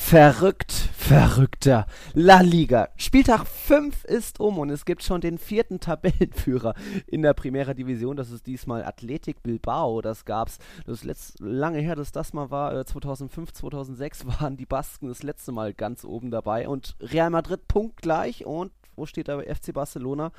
[0.00, 2.88] Verrückt, verrückter La Liga.
[2.96, 6.72] Spieltag 5 ist um und es gibt schon den vierten Tabellenführer
[7.06, 8.16] in der Primera Division.
[8.16, 10.00] Das ist diesmal Athletic Bilbao.
[10.00, 12.86] Das gab's, das ist letzt, lange her, dass das mal war.
[12.86, 17.68] 2005, äh, 2006 waren die Basken das letzte Mal ganz oben dabei und Real Madrid
[17.68, 18.46] punktgleich.
[18.46, 20.32] Und wo steht da FC Barcelona?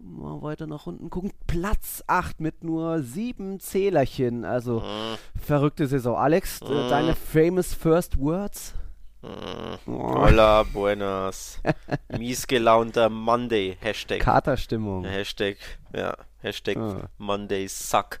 [0.00, 1.32] mal weiter nach unten gucken.
[1.48, 4.44] Platz 8 mit nur sieben Zählerchen.
[4.44, 5.40] Also mhm.
[5.40, 6.14] verrückte Saison.
[6.14, 6.88] Alex, mhm.
[6.88, 8.74] deine famous first words?
[9.20, 11.60] Hola, buenas.
[12.16, 13.76] Miesgelaunter Monday.
[13.80, 14.20] Hashtag.
[14.20, 15.04] Katerstimmung.
[15.04, 15.56] Hashtag,
[15.92, 16.16] ja.
[16.40, 17.08] Hashtag ah.
[17.18, 18.20] Monday Suck.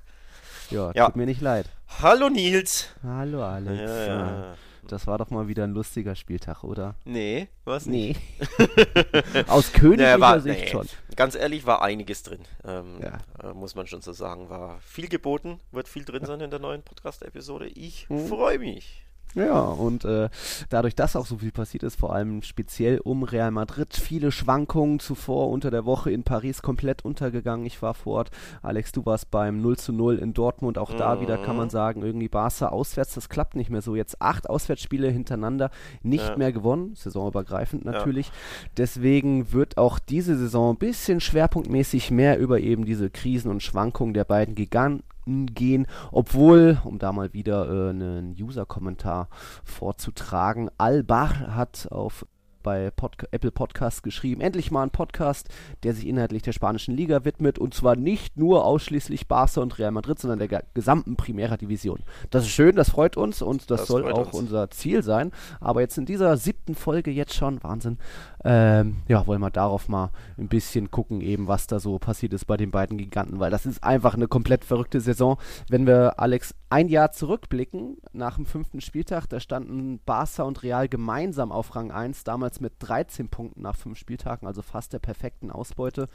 [0.70, 1.66] Ja, ja, tut mir nicht leid.
[2.02, 2.88] Hallo Nils.
[3.04, 3.80] Hallo Alex.
[3.80, 4.56] Ja, ja.
[4.88, 6.96] Das war doch mal wieder ein lustiger Spieltag, oder?
[7.04, 8.20] Nee, was nicht?
[8.38, 9.44] Nee.
[9.46, 10.68] Aus königlicher naja, Sicht nee.
[10.68, 10.88] schon.
[11.14, 12.40] Ganz ehrlich, war einiges drin.
[12.64, 13.18] Ähm, ja.
[13.48, 14.48] Äh, muss man schon so sagen.
[14.48, 17.68] War viel geboten, wird viel drin sein in der neuen Podcast-Episode.
[17.68, 18.26] Ich hm.
[18.26, 19.04] freue mich.
[19.34, 20.28] Ja, und äh,
[20.70, 25.00] dadurch, dass auch so viel passiert ist, vor allem speziell um Real Madrid, viele Schwankungen
[25.00, 27.66] zuvor unter der Woche in Paris komplett untergegangen.
[27.66, 28.30] Ich war vor Ort.
[28.62, 30.78] Alex, du warst beim 0 zu 0 in Dortmund.
[30.78, 30.98] Auch mhm.
[30.98, 31.70] da wieder kann man mhm.
[31.70, 33.94] sagen, irgendwie Barca auswärts, das klappt nicht mehr so.
[33.94, 35.70] Jetzt acht Auswärtsspiele hintereinander
[36.02, 36.36] nicht ja.
[36.36, 38.28] mehr gewonnen, saisonübergreifend natürlich.
[38.28, 38.32] Ja.
[38.76, 44.14] Deswegen wird auch diese Saison ein bisschen schwerpunktmäßig mehr über eben diese Krisen und Schwankungen
[44.14, 49.28] der beiden Giganten gehen, obwohl, um da mal wieder äh, einen User-Kommentar
[49.64, 52.26] vorzutragen, Al-Bach hat auf
[52.68, 54.42] bei Pod Apple Podcast geschrieben.
[54.42, 55.48] Endlich mal ein Podcast,
[55.84, 59.90] der sich inhaltlich der spanischen Liga widmet und zwar nicht nur ausschließlich Barca und Real
[59.90, 62.00] Madrid, sondern der gesamten Primera Division.
[62.28, 64.34] Das ist schön, das freut uns und das, das soll auch uns.
[64.34, 65.32] unser Ziel sein.
[65.60, 67.96] Aber jetzt in dieser siebten Folge jetzt schon, Wahnsinn,
[68.44, 72.44] ähm, ja, wollen wir darauf mal ein bisschen gucken, eben was da so passiert ist
[72.44, 75.38] bei den beiden Giganten, weil das ist einfach eine komplett verrückte Saison.
[75.70, 80.88] Wenn wir, Alex, ein Jahr zurückblicken, nach dem fünften Spieltag, da standen Barca und Real
[80.88, 85.50] gemeinsam auf Rang 1, damals mit 13 Punkten nach fünf Spieltagen, also fast der perfekten
[85.50, 86.08] Ausbeute.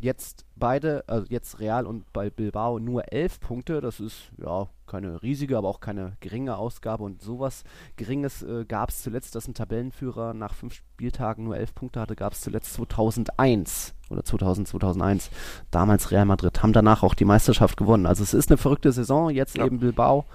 [0.00, 3.80] Jetzt beide, also jetzt Real und bei Bilbao nur 11 Punkte.
[3.80, 7.02] Das ist ja keine riesige, aber auch keine geringe Ausgabe.
[7.02, 7.64] Und sowas
[7.96, 12.14] Geringes äh, gab es zuletzt, dass ein Tabellenführer nach fünf Spieltagen nur 11 Punkte hatte,
[12.14, 15.30] gab es zuletzt 2001 oder 2000, 2001.
[15.72, 18.06] Damals Real Madrid haben danach auch die Meisterschaft gewonnen.
[18.06, 19.30] Also es ist eine verrückte Saison.
[19.30, 19.66] Jetzt ja.
[19.66, 20.26] eben Bilbao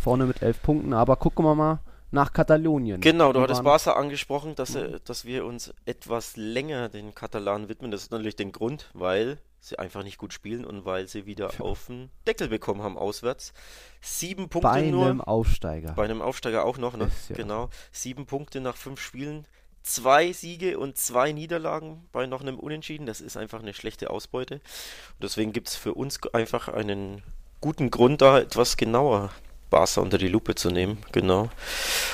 [0.00, 0.92] vorne mit 11 Punkten.
[0.94, 1.78] Aber gucken wir mal
[2.12, 3.00] nach Katalonien.
[3.00, 7.90] Genau, du hattest Barca angesprochen, dass, äh, dass wir uns etwas länger den Katalanen widmen.
[7.90, 11.50] Das ist natürlich den Grund, weil sie einfach nicht gut spielen und weil sie wieder
[11.52, 11.60] ja.
[11.60, 13.52] auf den Deckel bekommen haben auswärts.
[14.00, 15.04] Sieben Punkte bei nur.
[15.04, 15.92] Bei einem Aufsteiger.
[15.92, 17.10] Bei einem Aufsteiger auch noch, ne?
[17.28, 17.36] Ja.
[17.36, 17.70] Genau.
[17.92, 19.46] Sieben Punkte nach fünf Spielen.
[19.82, 23.06] Zwei Siege und zwei Niederlagen bei noch einem Unentschieden.
[23.06, 24.56] Das ist einfach eine schlechte Ausbeute.
[24.56, 27.22] Und deswegen gibt es für uns einfach einen
[27.60, 29.30] guten Grund, da etwas genauer
[29.72, 31.48] Barca unter die Lupe zu nehmen, genau.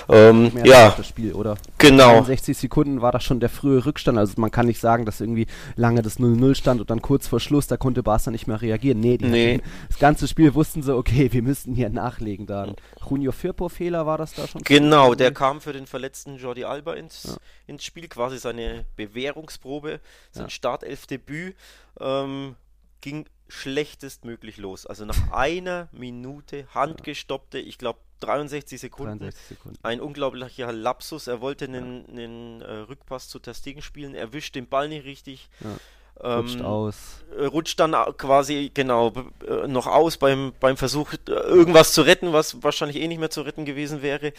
[0.09, 1.57] Ähm, ja, das Spiel, oder?
[1.77, 2.23] Genau.
[2.23, 5.47] 60 Sekunden war das schon der frühe Rückstand, also man kann nicht sagen, dass irgendwie
[5.77, 9.01] lange das 0-0 stand und dann kurz vor Schluss, da konnte Barca nicht mehr reagieren.
[9.01, 9.61] Nee, nee.
[9.89, 12.47] das ganze Spiel wussten sie, okay, wir müssten hier nachlegen.
[12.47, 12.75] Da
[13.09, 14.63] Junio Firpo-Fehler war das da schon?
[14.63, 17.37] Genau, der kam für den verletzten Jordi Alba ins, ja.
[17.67, 20.51] ins Spiel, quasi seine Bewährungsprobe, sein ja.
[20.51, 21.57] Startelf-Debüt.
[22.01, 22.55] Ähm,
[23.01, 24.87] ging schlechtestmöglich los.
[24.87, 29.19] Also nach einer Minute handgestoppte, ich glaube 63 Sekunden.
[29.19, 29.79] 63 Sekunden.
[29.83, 31.27] Ein unglaublicher Lapsus.
[31.27, 32.25] Er wollte einen, ja.
[32.25, 35.49] einen äh, Rückpass zu Testigen spielen, erwischt den Ball nicht richtig.
[35.61, 35.77] Ja.
[36.21, 37.25] Rutscht ähm, aus.
[37.37, 39.13] Äh, rutscht dann quasi, genau,
[39.47, 43.31] äh, noch aus beim, beim Versuch, äh, irgendwas zu retten, was wahrscheinlich eh nicht mehr
[43.31, 44.33] zu retten gewesen wäre.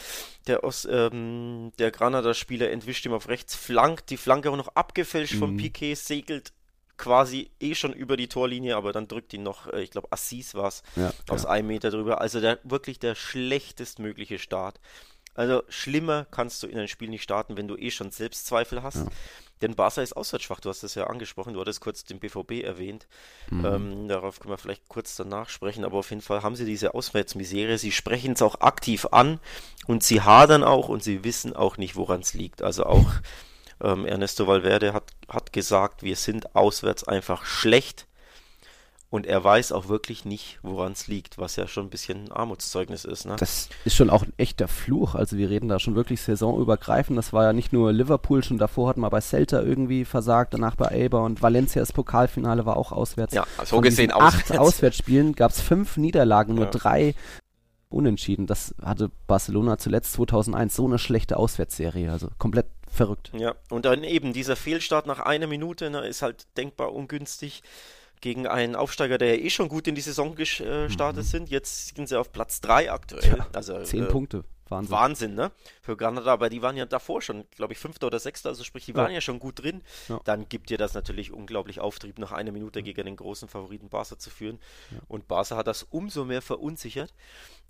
[0.47, 5.35] Der, Os, ähm, der Granada-Spieler entwischt ihm auf rechts, flankt, die Flanke auch noch abgefälscht
[5.35, 5.39] mhm.
[5.39, 6.51] von Piquet, segelt
[6.99, 10.53] quasi eh schon über die Torlinie, aber dann drückt ihn noch, äh, ich glaube, Assis
[10.53, 11.49] war es, ja, aus ja.
[11.49, 12.21] einem Meter drüber.
[12.21, 14.79] Also der, wirklich der schlechtestmögliche Start.
[15.33, 18.97] Also schlimmer kannst du in ein Spiel nicht starten, wenn du eh schon Selbstzweifel hast.
[18.97, 19.07] Ja.
[19.61, 23.07] Denn Barca ist auswärtsschwach, du hast es ja angesprochen, du hattest kurz den BVB erwähnt.
[23.49, 23.65] Mhm.
[23.65, 26.93] Ähm, darauf können wir vielleicht kurz danach sprechen, aber auf jeden Fall haben sie diese
[26.93, 27.77] Auswärtsmisere.
[27.77, 29.39] Sie sprechen es auch aktiv an
[29.87, 32.61] und sie hadern auch und sie wissen auch nicht, woran es liegt.
[32.61, 33.11] Also auch
[33.81, 38.05] ähm, Ernesto Valverde hat, hat gesagt, wir sind auswärts einfach schlecht.
[39.11, 42.31] Und er weiß auch wirklich nicht, woran es liegt, was ja schon ein bisschen ein
[42.31, 43.25] Armutszeugnis ist.
[43.25, 43.37] Ne?
[43.39, 45.15] Das ist schon auch ein echter Fluch.
[45.15, 47.17] Also wir reden da schon wirklich saisonübergreifend.
[47.17, 50.75] Das war ja nicht nur Liverpool, schon davor hat man bei Celta irgendwie versagt, danach
[50.75, 53.33] bei Elba und Valencia das Pokalfinale war auch auswärts.
[53.33, 54.51] Ja, so Von gesehen auswärts.
[54.51, 56.71] acht Auswärtsspielen gab es fünf Niederlagen, nur ja.
[56.71, 57.15] drei
[57.89, 58.45] unentschieden.
[58.45, 63.31] Das hatte Barcelona zuletzt 2001 so eine schlechte Auswärtsserie, also komplett verrückt.
[63.37, 67.63] Ja, und dann eben dieser Fehlstart nach einer Minute ne, ist halt denkbar ungünstig
[68.21, 71.27] gegen einen Aufsteiger, der ja eh schon gut in die Saison gestartet mhm.
[71.27, 71.49] sind.
[71.49, 73.37] Jetzt sind sie auf Platz 3 aktuell.
[73.37, 74.43] Ja, also zehn äh, Punkte.
[74.69, 74.91] Wahnsinn.
[74.91, 75.51] Wahnsinn, ne?
[75.81, 78.85] Für Granada, aber die waren ja davor schon, glaube ich, Fünfter oder Sechster, also sprich,
[78.85, 79.81] die waren ja, ja schon gut drin.
[80.07, 80.19] Ja.
[80.23, 84.17] Dann gibt dir das natürlich unglaublich Auftrieb, nach einer Minute gegen den großen Favoriten Barca
[84.17, 84.59] zu führen.
[84.91, 84.99] Ja.
[85.07, 87.13] Und Barca hat das umso mehr verunsichert.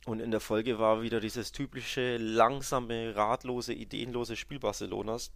[0.06, 5.31] Und in der Folge war wieder dieses typische, langsame, ratlose, ideenlose Spiel Barcelonas.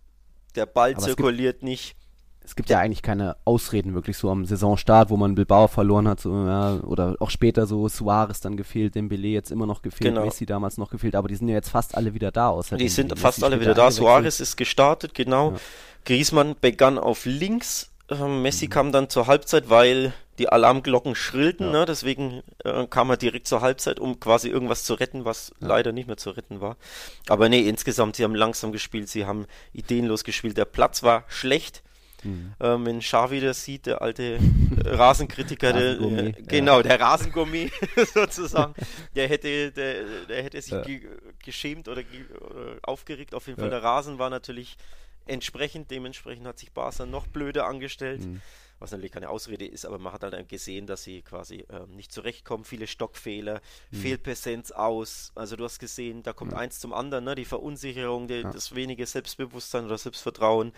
[0.56, 1.96] Der Ball aber zirkuliert nicht
[2.46, 6.20] es gibt ja eigentlich keine Ausreden wirklich so am Saisonstart, wo man Bilbao verloren hat,
[6.20, 10.26] so, ja, oder auch später so Suarez dann gefehlt, Dembele jetzt immer noch gefehlt, genau.
[10.26, 12.50] Messi damals noch gefehlt, aber die sind ja jetzt fast alle wieder da.
[12.50, 13.92] Außer die sind fast Messi alle wieder da.
[13.92, 15.52] Suarez ist gestartet, genau.
[15.52, 15.58] Ja.
[16.06, 18.70] Griezmann begann auf links, äh, Messi mhm.
[18.70, 21.80] kam dann zur Halbzeit, weil die Alarmglocken schrillten, ja.
[21.80, 21.86] ne?
[21.86, 25.68] deswegen äh, kam er direkt zur Halbzeit, um quasi irgendwas zu retten, was ja.
[25.68, 26.76] leider nicht mehr zu retten war.
[27.30, 31.84] Aber nee, insgesamt, sie haben langsam gespielt, sie haben ideenlos gespielt, der Platz war schlecht
[32.24, 32.54] Mhm.
[32.60, 34.40] Ähm, wenn Xavi das sieht, der alte
[34.86, 36.84] Rasenkritiker, der, äh, genau, ja.
[36.84, 37.72] der Rasengummi
[38.14, 38.74] sozusagen,
[39.16, 40.82] der hätte, der, der hätte sich ja.
[40.82, 41.08] ge
[41.44, 43.36] geschämt oder, ge oder, aufgeregt.
[43.36, 44.78] Auf jeden Fall, der Rasen war natürlich
[45.26, 48.22] entsprechend, dementsprechend hat sich Barca noch blöder angestellt.
[48.22, 48.42] Mhm
[48.84, 52.12] was natürlich keine Ausrede ist, aber man hat halt gesehen, dass sie quasi ähm, nicht
[52.12, 53.62] zurechtkommen, viele Stockfehler,
[53.92, 53.98] mhm.
[53.98, 56.58] Fehlpräsenz aus, also du hast gesehen, da kommt ja.
[56.58, 57.34] eins zum anderen, ne?
[57.34, 58.52] die Verunsicherung, die, ja.
[58.52, 60.74] das wenige Selbstbewusstsein oder Selbstvertrauen,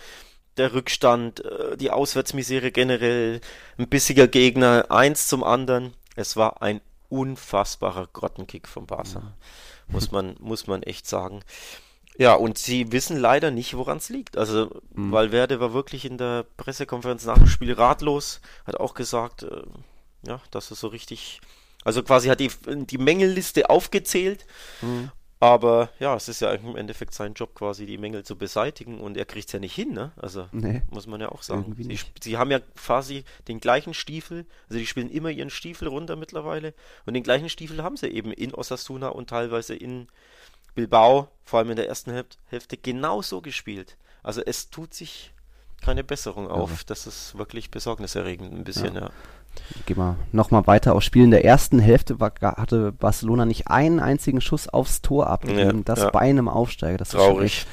[0.58, 3.42] der Rückstand, äh, die Auswärtsmisere generell,
[3.78, 5.94] ein bissiger Gegner, eins zum anderen.
[6.16, 9.20] Es war ein unfassbarer Grottenkick von Barca.
[9.20, 9.34] Ja.
[9.88, 11.42] Muss man, muss man echt sagen.
[12.18, 14.38] Ja, und sie wissen leider nicht, woran es liegt.
[14.38, 15.12] Also, mhm.
[15.12, 19.64] Valverde war wirklich in der Pressekonferenz nach dem Spiel ratlos, hat auch gesagt, äh,
[20.26, 21.42] ja, dass er so richtig,
[21.84, 24.46] also quasi hat die, die Mängelliste aufgezählt
[24.82, 25.12] mhm.
[25.40, 29.18] Aber ja, es ist ja im Endeffekt sein Job, quasi die Mängel zu beseitigen und
[29.18, 30.12] er kriegt es ja nicht hin, ne?
[30.16, 31.76] Also nee, muss man ja auch sagen.
[31.78, 36.16] Sie, sie, haben ja quasi den gleichen Stiefel, also die spielen immer ihren Stiefel runter
[36.16, 36.74] mittlerweile
[37.06, 40.08] und den gleichen Stiefel haben sie eben in Osasuna und teilweise in
[40.74, 42.12] Bilbao, vor allem in der ersten
[42.48, 43.98] Hälfte, genauso gespielt.
[44.24, 45.34] Also es tut sich
[45.82, 46.72] keine Besserung auf.
[46.72, 46.78] Ja.
[46.88, 49.02] Das ist wirklich besorgniserregend ein bisschen, ja.
[49.02, 49.12] ja.
[49.86, 51.24] Gehen wir nochmal weiter aufs Spiel.
[51.24, 55.80] In der ersten Hälfte war, hatte Barcelona nicht einen einzigen Schuss aufs Tor abgegeben.
[55.80, 56.10] Ja, das ja.
[56.10, 56.98] bei einem Aufsteiger.
[56.98, 57.66] Das Traurig.
[57.66, 57.68] ist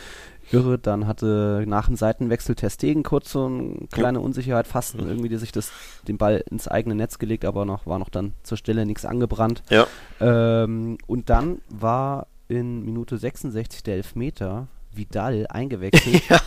[0.53, 0.79] irre.
[0.79, 5.09] Dann hatte nach dem Seitenwechsel Testegen kurz so eine kleine Unsicherheit, fast mhm.
[5.09, 5.73] irgendwie die sich das,
[6.09, 9.63] den Ball ins eigene Netz gelegt, aber noch war noch dann zur Stelle nichts angebrannt.
[9.71, 9.87] Ja.
[10.21, 16.23] Ähm, und dann war in Minute 66 der Elfmeter Vidal eingewechselt.
[16.29, 16.41] ja.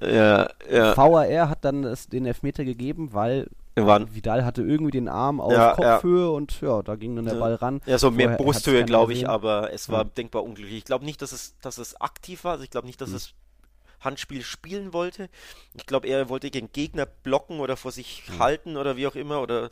[0.00, 0.96] Ja, ja.
[0.96, 3.48] VAR hat dann das, den Elfmeter gegeben, weil
[3.84, 4.14] waren.
[4.14, 6.30] Vidal hatte irgendwie den Arm auf ja, Kopfhöhe ja.
[6.30, 7.82] und ja, da ging dann der Ball ran.
[7.86, 10.10] Ja, so mehr Brusthöhe, glaube ich, aber es war ja.
[10.16, 10.78] denkbar unglücklich.
[10.78, 12.52] Ich glaube nicht, dass es, dass es aktiv war.
[12.52, 13.16] Also ich glaube nicht, dass mhm.
[13.16, 13.34] es
[14.00, 15.28] Handspiel spielen wollte.
[15.74, 18.38] Ich glaube, er wollte gegen Gegner blocken oder vor sich mhm.
[18.38, 19.42] halten oder wie auch immer.
[19.42, 19.68] Oder,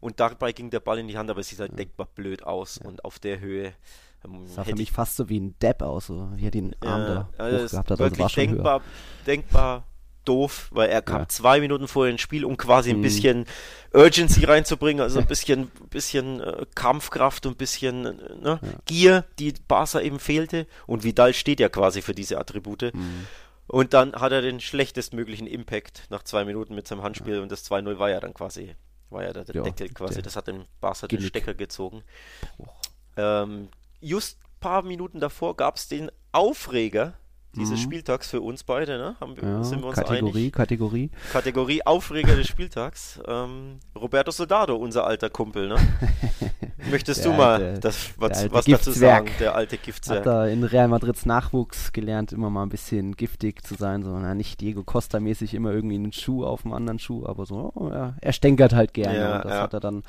[0.00, 2.78] und dabei ging der Ball in die Hand, aber es sieht halt denkbar blöd aus.
[2.78, 3.72] Und auf der Höhe.
[4.46, 7.28] Sah für mich fast so wie ein Depp aus, so wie er den Arm da
[7.38, 8.00] also gehabt hat.
[8.00, 8.82] Also war schon denkbar, höher.
[9.26, 9.84] denkbar
[10.28, 11.28] doof, weil er kam ja.
[11.28, 13.02] zwei Minuten vorher ins Spiel, um quasi ein mhm.
[13.02, 13.46] bisschen
[13.94, 18.68] Urgency reinzubringen, also ein bisschen, bisschen äh, Kampfkraft und ein bisschen äh, ne, ja.
[18.84, 20.66] Gier, die Barca eben fehlte.
[20.86, 22.94] Und Vidal steht ja quasi für diese Attribute.
[22.94, 23.26] Mhm.
[23.66, 27.42] Und dann hat er den schlechtestmöglichen Impact nach zwei Minuten mit seinem Handspiel ja.
[27.42, 28.74] und das 2-0 war ja dann quasi,
[29.10, 32.02] war ja der, der Deckel quasi, das hat den Barca den Stecker gezogen.
[33.16, 33.68] Ähm,
[34.00, 37.14] just ein paar Minuten davor gab es den Aufreger
[37.56, 37.84] dieses mhm.
[37.84, 39.16] Spieltags für uns beide, ne?
[39.20, 40.52] Haben, ja, sind wir uns Kategorie, einig?
[40.52, 41.10] Kategorie.
[41.32, 43.20] Kategorie Aufreger des Spieltags.
[43.26, 45.76] Ähm, Roberto Soldado, unser alter Kumpel, ne?
[46.90, 50.18] Möchtest der, du mal der, das, was, was dazu sagen, der alte Giftzwerg?
[50.18, 54.16] Hat da in Real Madrids Nachwuchs gelernt, immer mal ein bisschen giftig zu sein, so
[54.16, 57.88] na, nicht Diego Costa-mäßig immer irgendwie einen Schuh auf dem anderen Schuh, aber so, oh,
[57.90, 59.18] ja, er stänkert halt gerne.
[59.18, 60.02] Ja, und das hat er dann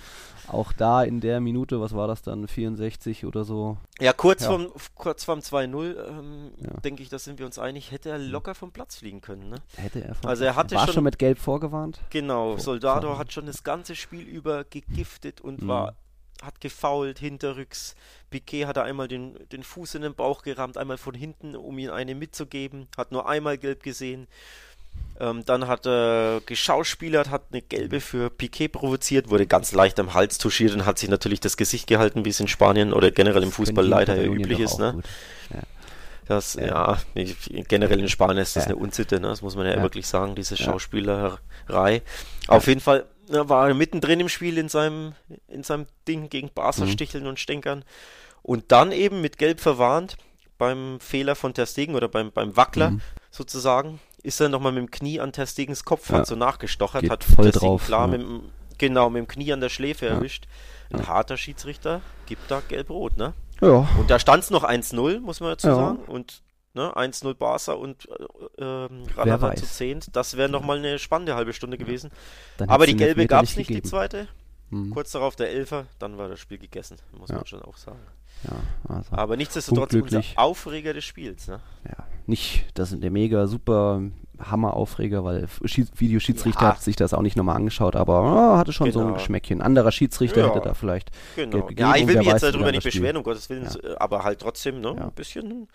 [0.54, 3.78] auch da in der Minute, was war das dann, 64 oder so?
[4.00, 4.50] Ja, kurz ja.
[4.50, 6.80] vorm, kurz vorm 2-0, ähm, ja.
[6.82, 9.50] denke ich, da sind wir uns einig, hätte er locker vom Platz fliegen können.
[9.50, 9.58] Ne?
[9.78, 12.00] Hätte er vom Also er hatte war schon, schon mit Gelb vorgewarnt?
[12.10, 15.68] Genau, Vor Soldado hat schon das ganze Spiel über gegiftet und mhm.
[15.68, 15.96] war
[16.42, 17.96] hat gefault, hinterrücks.
[18.30, 21.92] Piquet hat einmal den, den Fuß in den Bauch gerammt, einmal von hinten, um ihm
[21.92, 22.88] eine mitzugeben.
[22.98, 24.28] Hat nur einmal gelb gesehen.
[25.20, 30.14] Ähm, dann hat er geschauspielert, hat eine gelbe für Piquet provoziert, wurde ganz leicht am
[30.14, 33.44] Hals touchiert und hat sich natürlich das Gesicht gehalten, wie es in Spanien oder generell
[33.44, 34.80] im Fußball leider üblich ist.
[34.80, 35.02] Ne?
[35.54, 35.60] Ja.
[36.26, 36.98] Das, ja.
[37.16, 37.34] ja,
[37.68, 39.28] generell in Spanien ist das eine Unsitte, ne?
[39.28, 42.04] das muss man ja, wirklich sagen, diese Schauspielerei.
[42.48, 45.14] Auf jeden Fall Er war mittendrin im Spiel in seinem,
[45.48, 46.92] in seinem Ding gegen Barca mhm.
[46.92, 47.84] sticheln und stänkern.
[48.42, 50.18] Und dann eben mit Gelb verwarnt
[50.58, 53.02] beim Fehler von Ter Stegen oder beim, beim Wackler mhm.
[53.32, 56.20] sozusagen, ist er nochmal mit dem Knie an Ter Stegens Kopf, ja.
[56.20, 58.18] hat so nachgestochert, Geht hat voll Ter drauf, klar ja.
[58.18, 58.42] mit dem,
[58.78, 60.14] genau, mit dem Knie an der Schläfe ja.
[60.14, 60.48] erwischt.
[60.92, 63.34] Ein harter Schiedsrichter gibt da gelb-rot, ne?
[63.62, 63.88] Ja.
[63.98, 66.00] Und da stand es noch 1-0, muss man dazu sagen.
[66.08, 66.42] Und
[66.74, 70.02] ne, 1-0 Barca und äh, ähm, Granada zu 10.
[70.14, 72.12] Das wäre nochmal eine spannende halbe Stunde gewesen.
[72.68, 74.28] Aber die gelbe gab es nicht, nicht die zweite.
[74.70, 74.92] Hm.
[74.92, 78.00] Kurz darauf der Elfer, dann war das Spiel gegessen, muss man schon auch sagen.
[78.44, 81.48] Ja, also Aber nichtsdestotrotz unser Aufreger des Spiels.
[81.48, 81.60] Ne?
[81.86, 84.02] Ja, nicht, das sind der mega super
[84.40, 86.72] Hammer-Aufreger, weil Videoschiedsrichter ja.
[86.74, 88.94] hat sich das auch nicht nochmal angeschaut, aber oh, hatte schon genau.
[88.94, 89.18] so ein genau.
[89.18, 89.62] Geschmäckchen.
[89.62, 90.48] Anderer Schiedsrichter ja.
[90.48, 91.70] hätte da vielleicht genau.
[91.76, 93.68] Ja, ich will mich jetzt darüber nicht beschweren, um Gottes Willen,
[93.98, 95.68] aber halt trotzdem ne, ein bisschen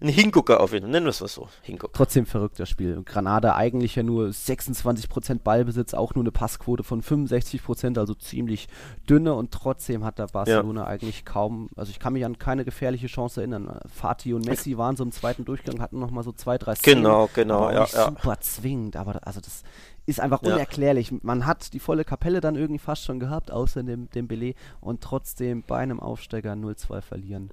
[0.00, 1.48] ein Hingucker auf ihn, nennen wir es mal so.
[1.62, 1.92] Hingucker.
[1.94, 3.02] Trotzdem verrückt das Spiel.
[3.04, 8.68] Granada eigentlich ja nur 26% Ballbesitz, auch nur eine Passquote von 65%, also ziemlich
[9.08, 10.86] dünne und trotzdem hat da Barcelona ja.
[10.86, 13.80] eigentlich kaum, also ich kann mich an keine gefährliche Chance erinnern.
[13.86, 17.02] Fatih und Messi waren so im zweiten Durchgang, hatten nochmal so zwei, drei Szenen.
[17.02, 18.04] Genau, genau, ja, ja.
[18.06, 19.62] Super zwingend, aber also das
[20.04, 21.10] ist einfach unerklärlich.
[21.10, 21.18] Ja.
[21.22, 25.00] Man hat die volle Kapelle dann irgendwie fast schon gehabt, außer dem, dem Belay und
[25.00, 27.50] trotzdem bei einem Aufsteiger 0-2 verlieren.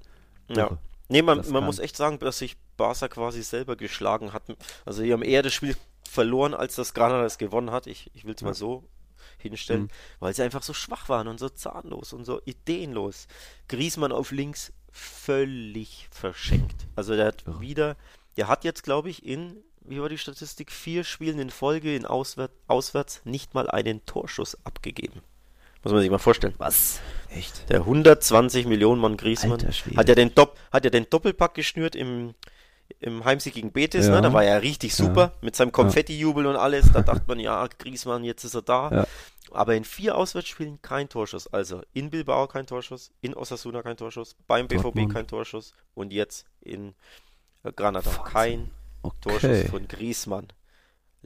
[0.48, 0.64] Ja.
[0.64, 0.78] Irre.
[1.08, 4.44] Nee, man, man muss echt sagen, dass sich Barca quasi selber geschlagen hat.
[4.84, 5.76] Also, die haben eher das Spiel
[6.08, 7.86] verloren, als das Granada es gewonnen hat.
[7.86, 8.48] Ich, ich will es ja.
[8.48, 8.88] mal so
[9.38, 9.90] hinstellen, mhm.
[10.20, 13.26] weil sie einfach so schwach waren und so zahnlos und so ideenlos.
[13.68, 16.86] Griesmann auf links völlig verschenkt.
[16.96, 17.60] Also, der hat ja.
[17.60, 17.96] wieder,
[18.36, 22.06] der hat jetzt, glaube ich, in, wie war die Statistik, vier Spielen in Folge in
[22.06, 25.20] Auswär auswärts nicht mal einen Torschuss abgegeben.
[25.84, 26.54] Muss man sich mal vorstellen.
[26.58, 27.00] Was?
[27.30, 27.68] Echt?
[27.68, 29.60] Der 120 Millionen Mann Griezmann
[29.96, 32.34] hat ja den, Dopp hat ja den Doppelpack geschnürt im,
[33.00, 34.14] im Heimsieg gegen Betis, ja.
[34.14, 34.22] ne?
[34.22, 35.32] da war er richtig super ja.
[35.42, 36.90] mit seinem Konfetti-Jubel und alles.
[36.92, 38.90] Da dachte man, ja, Griezmann, jetzt ist er da.
[38.90, 39.06] Ja.
[39.50, 41.46] Aber in vier Auswärtsspielen kein Torschuss.
[41.48, 46.46] Also in Bilbao kein Torschuss, in Osasuna kein Torschuss, beim BVB kein Torschuss und jetzt
[46.60, 46.94] in
[47.76, 48.24] Granada Wahnsinn.
[48.24, 48.70] kein
[49.02, 49.16] okay.
[49.20, 50.48] Torschuss von Griezmann.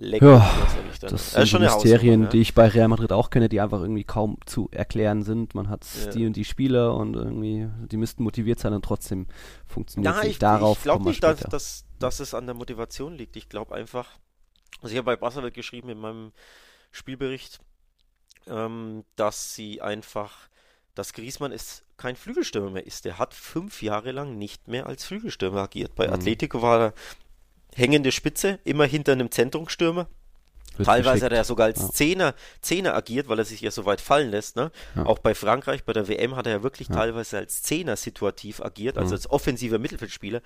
[0.00, 0.68] Lecker, ja,
[1.00, 2.28] das, das sind schon Mysterien, ja.
[2.28, 5.56] die ich bei Real Madrid auch kenne, die einfach irgendwie kaum zu erklären sind.
[5.56, 6.10] Man hat ja.
[6.12, 9.26] die und die Spieler und irgendwie, die müssten motiviert sein und trotzdem
[9.66, 10.30] funktioniert es nicht.
[10.32, 13.34] Ich, Darauf ich glaube nicht, dass, dass, dass es an der Motivation liegt.
[13.34, 14.08] Ich glaube einfach,
[14.82, 16.32] also ich habe bei Barcelona geschrieben in meinem
[16.92, 17.58] Spielbericht,
[18.46, 20.48] ähm, dass sie einfach,
[20.94, 23.04] dass Griezmann ist kein Flügelstürmer mehr ist.
[23.04, 25.96] Der hat fünf Jahre lang nicht mehr als Flügelstürmer agiert.
[25.96, 26.12] Bei mhm.
[26.12, 26.94] Atletico war er
[27.78, 30.08] hängende Spitze, immer hinter einem Zentrumstürmer.
[30.84, 31.24] Teilweise geschickt.
[31.24, 31.90] hat er sogar als ja.
[31.90, 34.56] Zehner, Zehner agiert, weil er sich ja so weit fallen lässt.
[34.56, 34.70] Ne?
[34.94, 35.06] Ja.
[35.06, 36.94] Auch bei Frankreich, bei der WM hat er ja wirklich ja.
[36.94, 40.40] teilweise als Zehner situativ agiert, also als offensiver Mittelfeldspieler.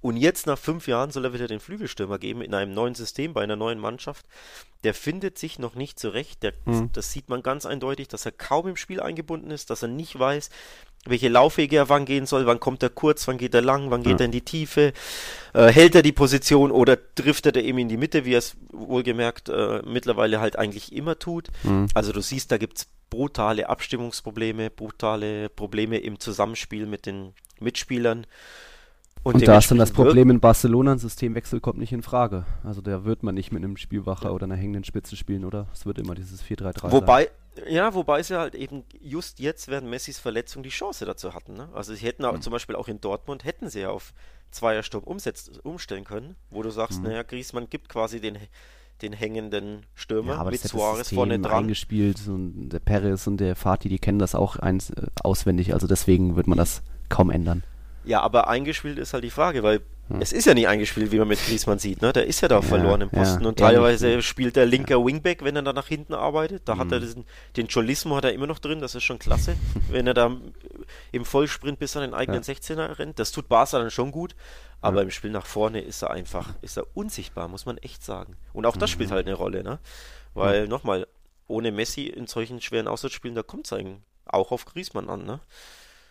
[0.00, 3.32] Und jetzt nach fünf Jahren soll er wieder den Flügelstürmer geben in einem neuen System,
[3.32, 4.26] bei einer neuen Mannschaft.
[4.84, 6.42] Der findet sich noch nicht zurecht.
[6.42, 6.90] Der, mhm.
[6.92, 10.18] Das sieht man ganz eindeutig, dass er kaum im Spiel eingebunden ist, dass er nicht
[10.18, 10.50] weiß,
[11.06, 14.02] welche Laufwege er wann gehen soll, wann kommt er kurz, wann geht er lang, wann
[14.02, 14.18] geht ja.
[14.20, 14.92] er in die Tiefe,
[15.54, 18.56] äh, hält er die Position oder driftet er eben in die Mitte, wie er es
[18.72, 21.48] wohlgemerkt äh, mittlerweile halt eigentlich immer tut.
[21.62, 21.88] Mhm.
[21.94, 28.26] Also du siehst, da gibt es brutale Abstimmungsprobleme, brutale Probleme im Zusammenspiel mit den Mitspielern.
[29.22, 32.44] Und, und da ist dann das Problem in Barcelona, ein Systemwechsel kommt nicht in Frage.
[32.62, 35.66] Also da wird man nicht mit einem Spielwacher oder einer hängenden Spitze spielen, oder?
[35.72, 37.32] Es wird immer dieses 4-3-3 Wobei, sein.
[37.68, 41.54] Ja, wobei sie halt eben just jetzt während Messis Verletzung die Chance dazu hatten.
[41.54, 41.68] Ne?
[41.72, 42.40] Also sie hätten mhm.
[42.42, 44.12] zum Beispiel auch in Dortmund hätten sie ja auf
[44.50, 47.08] Zweiersturm umsetzt, umstellen können, wo du sagst, mhm.
[47.08, 48.38] naja, Griezmann gibt quasi den,
[49.02, 51.64] den hängenden Stürmer ja, mit Suarez vorne dran.
[51.64, 55.86] eingespielt und der Perez und der Fatih, die kennen das auch eins, äh, auswendig, also
[55.86, 57.62] deswegen wird man das kaum ändern.
[58.04, 60.22] Ja, aber eingespielt ist halt die Frage, weil hm.
[60.22, 62.02] es ist ja nicht eingespielt, wie man mit Griezmann sieht.
[62.02, 62.12] Ne?
[62.12, 65.04] Der ist ja da ja, verloren im Posten ja, und teilweise ja, spielt der linker
[65.04, 66.62] Wingback, wenn er da nach hinten arbeitet.
[66.64, 66.80] Da hm.
[66.80, 67.24] hat er diesen,
[67.56, 69.56] den Cholismo hat er immer noch drin, das ist schon klasse.
[69.90, 70.36] wenn er da
[71.12, 74.34] im Vollsprint bis an den eigenen 16er rennt, das tut Barca dann schon gut.
[74.80, 78.36] Aber im Spiel nach vorne ist er einfach, ist er unsichtbar, muss man echt sagen.
[78.52, 78.92] Und auch das mhm.
[78.92, 79.80] spielt halt eine Rolle, ne?
[80.34, 80.68] Weil, mhm.
[80.68, 81.06] nochmal,
[81.48, 85.40] ohne Messi in solchen schweren Auswärtsspielen, da kommt es eigentlich auch auf Griezmann an, ne?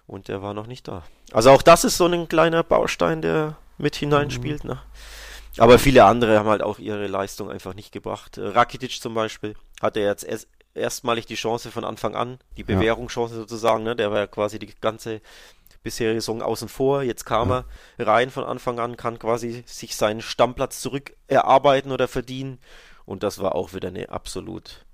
[0.05, 1.03] Und der war noch nicht da.
[1.31, 4.63] Also auch das ist so ein kleiner Baustein, der mit hineinspielt.
[4.63, 4.71] Mhm.
[4.71, 4.81] Ne?
[5.57, 8.37] Aber viele andere haben halt auch ihre Leistung einfach nicht gebracht.
[8.37, 13.35] Äh, Rakitic zum Beispiel hatte jetzt erst, erstmalig die Chance von Anfang an, die Bewährungschance
[13.35, 13.83] sozusagen.
[13.83, 13.95] Ne?
[13.95, 15.21] Der war ja quasi die ganze
[15.83, 17.01] bisherige Saison außen vor.
[17.03, 17.65] Jetzt kam ja.
[17.97, 22.59] er rein von Anfang an, kann quasi sich seinen Stammplatz zurück erarbeiten oder verdienen.
[23.05, 24.85] Und das war auch wieder eine absolut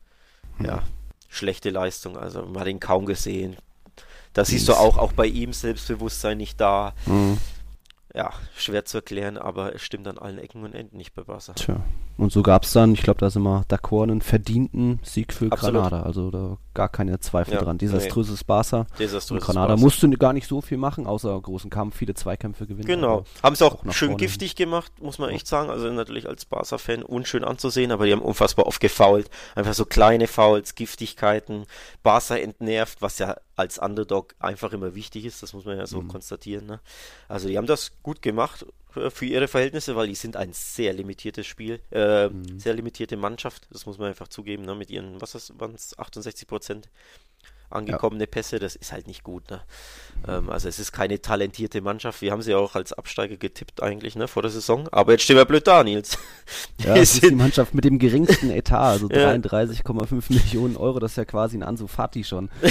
[0.59, 0.65] mhm.
[0.65, 0.83] ja,
[1.29, 2.17] schlechte Leistung.
[2.17, 3.57] Also man hat ihn kaum gesehen,
[4.33, 6.93] da siehst du auch, auch bei ihm Selbstbewusstsein nicht da.
[7.05, 7.37] Mhm.
[8.15, 11.53] Ja, schwer zu erklären, aber es stimmt an allen Ecken und Enden nicht bei Barca.
[11.53, 11.83] Tja.
[12.15, 15.51] Und so gab es dann, ich glaube, da sind wir d'accord, einen verdienten Sieg für
[15.51, 15.81] Absolut.
[15.81, 16.03] Granada.
[16.03, 17.77] Also da gar keine Zweifel Ja, dran.
[17.77, 18.85] Desaströses Barca.
[18.99, 19.81] Desaströses Und Granada Barca.
[19.81, 22.87] musste gar nicht so viel machen, außer großen Kampf, viele Zweikämpfe gewinnen.
[22.87, 23.25] Genau.
[23.41, 25.69] Haben sie auch, auch schön vorne giftig gemacht, muss man echt sagen.
[25.69, 29.29] Also natürlich als Barca-Fan unschön anzusehen, aber die haben unfassbar oft gefoult.
[29.55, 31.65] Einfach so kleine Fouls, Giftigkeiten,
[32.03, 35.87] Barca entnervt, was ja als Underdog einfach immer wichtig ist, das muss man ja Mhm.
[35.87, 36.65] so konstatieren.
[36.65, 36.79] Ne?
[37.27, 38.65] Also die haben das gut gemacht
[39.09, 42.59] für ihre Verhältnisse, weil die sind ein sehr limitiertes Spiel, äh, Mhm.
[42.59, 44.75] sehr limitierte Mannschaft, das muss man einfach zugeben, ne?
[44.75, 46.89] mit ihren, was waren es, 68 Prozent
[47.73, 49.49] angekommene Pässe, das ist halt nicht gut.
[49.49, 49.61] Ne?
[50.27, 52.21] Ähm, also es ist keine talentierte Mannschaft.
[52.21, 54.87] Wir haben sie auch als Absteiger getippt eigentlich ne, vor der Saison.
[54.91, 56.17] Aber jetzt stehen wir blöd da, Nils.
[56.79, 59.31] Ja, das ist die Mannschaft mit dem geringsten Etat, also Ja.
[59.33, 62.49] 33,5 Millionen Euro, das ist ja quasi ein Ansu Fati schon,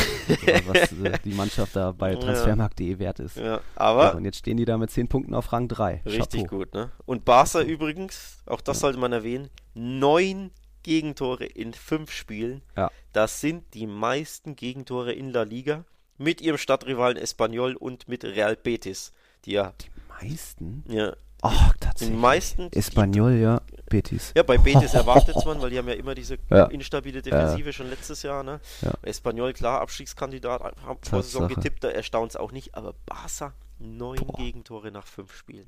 [0.67, 2.19] was äh, die Mannschaft da bei Ja.
[2.21, 3.37] transfermarkt.de wert ist.
[3.37, 6.03] ja, Ja, aber und jetzt stehen die da mit 10 Punkten auf Rang 3.
[6.07, 6.59] richtig Chapeau.
[6.59, 6.75] gut.
[6.75, 6.91] Ne?
[7.05, 10.51] Und Barca übrigens, auch das sollte man erwähnen, neun
[10.83, 12.63] Gegentore in fünf Spielen.
[12.77, 12.91] Ja.
[13.13, 15.85] Das sind die meisten Gegentore in La Liga
[16.19, 19.13] mit ihrem Stadtrivalen Espanyol und mit Real Betis.
[19.45, 19.91] Die ja, Die
[20.29, 20.85] meisten?
[20.89, 21.15] ja
[21.45, 22.17] Ach, die tatsächlich.
[22.17, 22.69] meisten.
[22.73, 24.33] Espanyol, ja, Betis.
[24.37, 26.67] Ja, bei Betis erwartet man, weil die haben ja immer diese Ja.
[26.67, 28.45] instabile Defensive schon letztes Jahr.
[28.45, 28.61] Ne?
[28.83, 28.93] Ja.
[29.03, 34.19] Espanyol, klar, Abstiegskandidat, haben vor Saison getippt, da erstaunt es auch nicht, aber Barca neun
[34.37, 35.67] Gegentore nach fünf Spielen.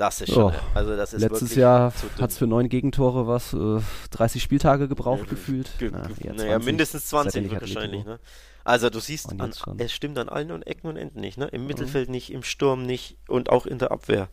[0.00, 0.58] Das ist schon, Ja.
[0.74, 3.80] also das ist Letztes Jahr hat es für neun Gegentore was, äh,
[4.10, 5.70] 30 Spieltage gebraucht Ja, gefühlt.
[5.78, 8.04] Ge- Na, ge- eher naja, 20, mindestens seit er 20 nicht wahrscheinlich.
[8.06, 8.18] Ne?
[8.64, 11.36] Also du siehst, an, es stimmt an allen Ecken und Enden nicht.
[11.36, 11.46] Ne?
[11.48, 14.28] Im Mittelfeld nicht, im Sturm nicht und auch in der Abwehr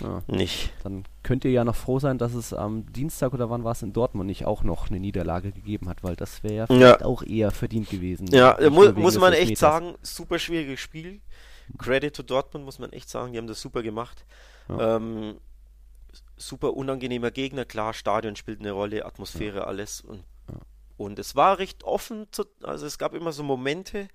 [0.00, 0.22] Ja.
[0.26, 0.70] nicht.
[0.84, 3.82] Dann könnt ihr ja noch froh sein, dass es am Dienstag oder wann war es
[3.82, 7.22] in Dortmund nicht auch noch eine Niederlage gegeben hat, weil das wäre ja vielleicht auch
[7.22, 8.26] eher verdient gewesen.
[8.28, 11.20] Ja, mu muss man echt sagen, super schwieriges Spiel.
[11.78, 14.24] Credit to Dortmund muss man echt sagen, die haben das super gemacht.
[14.68, 14.96] Ja.
[14.96, 15.40] Ähm,
[16.36, 20.00] super unangenehmer Gegner, klar, Stadion spielt eine Rolle, Atmosphäre, alles.
[20.00, 20.24] Und,
[20.96, 24.08] und es war recht offen, zu, also es gab immer so Momente,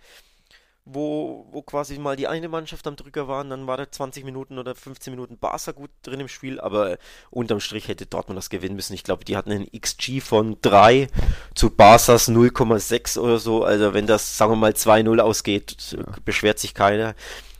[0.85, 4.23] wo, wo quasi mal die eine Mannschaft am Drücker war und dann war da 20
[4.23, 6.97] Minuten oder 15 Minuten Barca gut drin im Spiel, aber
[7.31, 8.93] unterm Strich hätte Dortmund das gewinnen müssen.
[8.93, 11.07] Ich glaube, die hatten einen XG von 3
[11.55, 13.63] zu Barca's 0,6 oder so.
[13.63, 17.15] Also wenn das, sagen wir mal, 2-0 ausgeht, beschwert sich keiner.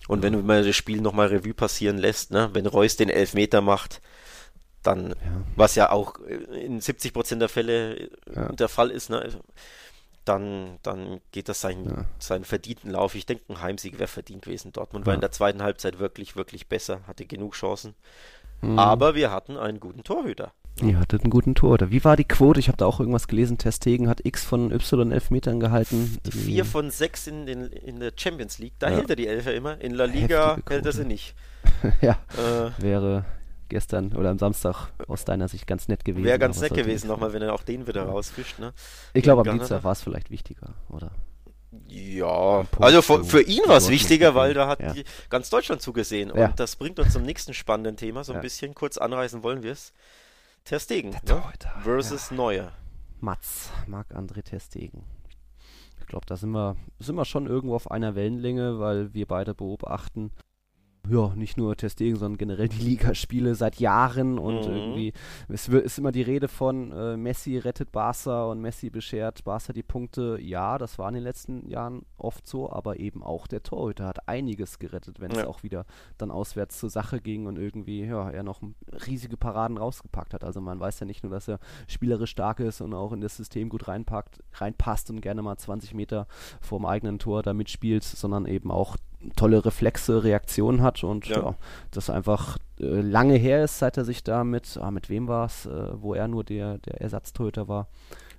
[0.07, 4.01] Und wenn man das Spiel nochmal Revue passieren lässt, ne, wenn Reus den Elfmeter macht,
[4.83, 5.15] dann,
[5.55, 8.49] was ja auch in 70% der Fälle Ja.
[8.51, 9.27] der Fall ist, ne,
[10.25, 12.05] dann, dann geht das seinen, Ja.
[12.19, 13.15] seinen verdienten Lauf.
[13.15, 14.71] Ich denke, ein Heimsieg wäre verdient gewesen.
[14.73, 15.07] Dortmund Ja.
[15.07, 17.93] war in der zweiten Halbzeit wirklich, wirklich besser, hatte genug Chancen.
[18.61, 18.79] Mhm.
[18.79, 20.51] Aber wir hatten einen guten Torhüter.
[20.81, 21.77] Ihr hattet einen guten Tor.
[21.89, 22.59] Wie war die Quote?
[22.59, 23.57] Ich habe da auch irgendwas gelesen.
[23.57, 26.19] Testegen hat X von Y Elfmetern gehalten.
[26.25, 28.97] Irgendwie- Vier von sechs in, den, in der Champions League, da Ja.
[28.97, 29.79] hält er die Elfer immer.
[29.79, 31.33] In La Liga hält er sie nicht.
[32.01, 33.23] ja, Äh, wäre
[33.69, 36.25] gestern oder am Samstag aus deiner Sicht ganz nett gewesen.
[36.25, 38.59] Wäre ganz nett gewesen nochmal, wenn er auch den wieder rausfischt.
[38.59, 38.73] Ne?
[39.13, 41.11] Ich glaube, am Dienstag war es vielleicht wichtiger, oder?
[41.87, 44.93] Ja, also für, für ihn war es wichtiger, weil da hat Ja.
[44.93, 46.31] die, ganz Deutschland zugesehen.
[46.33, 46.47] Ja.
[46.47, 48.41] Und das bringt uns zum nächsten spannenden Thema, so ein Ja.
[48.41, 49.91] bisschen kurz anreißen wollen wir es.
[50.63, 51.43] Ter Stegen Der ne?
[51.83, 52.71] Versus Neuer.
[53.19, 55.03] Mats, Marc-André Testegen.
[55.99, 59.53] Ich glaube, da sind wir, sind wir schon irgendwo auf einer Wellenlänge, weil wir beide
[59.53, 60.31] beobachten,
[61.09, 64.71] ja, nicht nur Testegen, sondern generell die Ligaspiele seit Jahren und Mhm.
[64.73, 65.13] irgendwie,
[65.49, 69.73] es wird- ist immer die Rede von äh, Messi rettet Barca und Messi beschert Barca
[69.73, 70.37] die Punkte.
[70.41, 74.27] Ja, das war in den letzten Jahren oft so, aber eben auch der Torhüter hat
[74.27, 75.47] einiges gerettet, wenn es Ja.
[75.47, 75.85] auch wieder
[76.17, 78.61] dann auswärts zur Sache ging und irgendwie, ja, er noch
[79.07, 80.43] riesige Paraden rausgepackt hat.
[80.43, 83.37] Also man weiß ja nicht nur, dass er spielerisch stark ist und auch in das
[83.37, 86.27] System gut reinpackt, reinpasst und gerne mal 20 Meter
[86.61, 88.97] vorm eigenen Tor da mitspielt, sondern eben auch
[89.35, 91.37] tolle Reflexe, Reaktionen hat und Ja.
[91.41, 91.55] ja,
[91.91, 95.45] das einfach äh, lange her ist, seit er sich da mit, ah, mit wem war
[95.45, 97.87] es, äh, wo er nur der, der Ersatztorhüter war,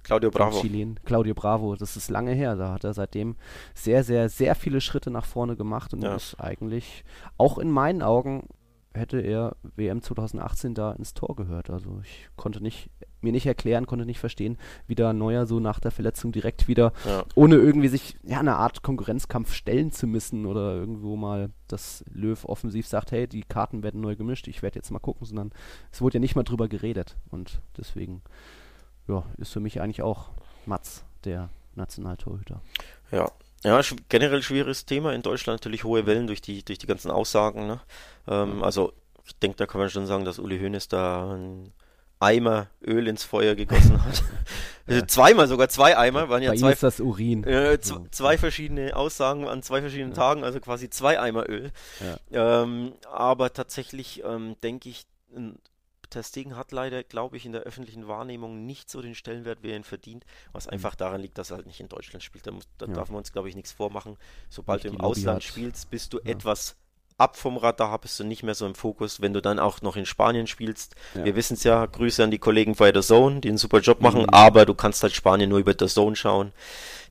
[0.03, 0.61] Claudio Bravo.
[0.61, 2.55] Chilen, Claudio Bravo, das ist lange her.
[2.55, 3.35] Da hat er seitdem
[3.75, 6.15] sehr, sehr, sehr viele Schritte nach vorne gemacht und Ja.
[6.15, 7.05] ist eigentlich,
[7.39, 8.47] auch in meinen Augen,
[8.97, 11.71] hätte er WM 2018 da ins Tor gehört.
[11.71, 15.79] Also ich konnte nicht, mir nicht erklären, konnte nicht verstehen, wie da Neuer so nach
[15.81, 17.25] der Verletzung direkt wieder, Ja.
[17.35, 22.45] ohne irgendwie sich ja eine Art Konkurrenzkampf stellen zu müssen oder irgendwo mal, dass Löw
[22.45, 25.53] offensiv sagt, hey, die Karten werden neu gemischt, ich werde jetzt mal gucken, sondern
[25.93, 28.23] es wurde ja nicht mal drüber geredet und deswegen
[29.09, 30.31] ja, ist für mich eigentlich auch
[30.67, 32.61] Mats, der Nationaltorhüter.
[33.13, 33.31] Ja.
[33.67, 35.13] Ja, generell schwieriges Thema.
[35.13, 37.67] In Deutschland natürlich hohe Wellen durch die, durch die ganzen Aussagen.
[37.67, 37.81] Ne?
[38.29, 38.93] Ähm, also,
[39.25, 41.73] ich denke, da kann man schon sagen, dass Uli Hoeneß da einen
[42.21, 44.23] Eimer Öl ins Feuer gegossen hat.
[44.89, 47.43] Also Zweimal sogar, zwei Eimer, waren ja Bei ihm zwei, ist das Urin.
[47.43, 51.73] äh, zwei verschiedene Aussagen an zwei verschiedenen Tagen, also quasi zwei Eimer Öl.
[52.31, 52.63] Ja.
[52.63, 55.09] Ähm, aber tatsächlich ähm, denke ich,
[56.11, 59.77] Testegen hat leider, glaube ich, in der öffentlichen Wahrnehmung nicht so den Stellenwert, wie er
[59.77, 60.75] ihn verdient, was mhm.
[60.75, 62.47] einfach daran liegt, dass er halt nicht in Deutschland spielt.
[62.47, 62.93] Da, muss, da ja.
[62.93, 64.17] darf man uns, glaube ich, nichts vormachen.
[64.49, 65.43] Sobald nicht du im Ausland hat.
[65.43, 66.33] spielst, bist du ja.
[66.33, 66.77] etwas
[67.19, 69.21] ab vom Radar, bist du nicht mehr so im Fokus.
[69.21, 71.25] Wenn du dann auch noch in Spanien spielst, ja.
[71.25, 74.01] wir wissen es ja, Grüße an die Kollegen bei der Zone, die einen super Job
[74.01, 74.31] machen, mhm.
[74.31, 76.53] aber du kannst halt Spanien nur über der Zone schauen.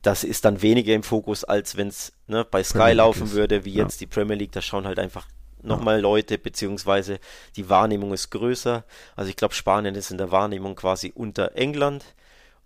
[0.02, 3.74] Das ist dann weniger im Fokus, als wenn es ne, bei Sky laufen würde, wie
[3.74, 4.52] jetzt die Premier League.
[4.52, 5.26] Da schauen halt einfach
[5.62, 7.18] nochmal Leute, beziehungsweise
[7.56, 8.84] die Wahrnehmung ist größer.
[9.14, 12.04] Also ich glaube, Spanien ist in der Wahrnehmung quasi unter England.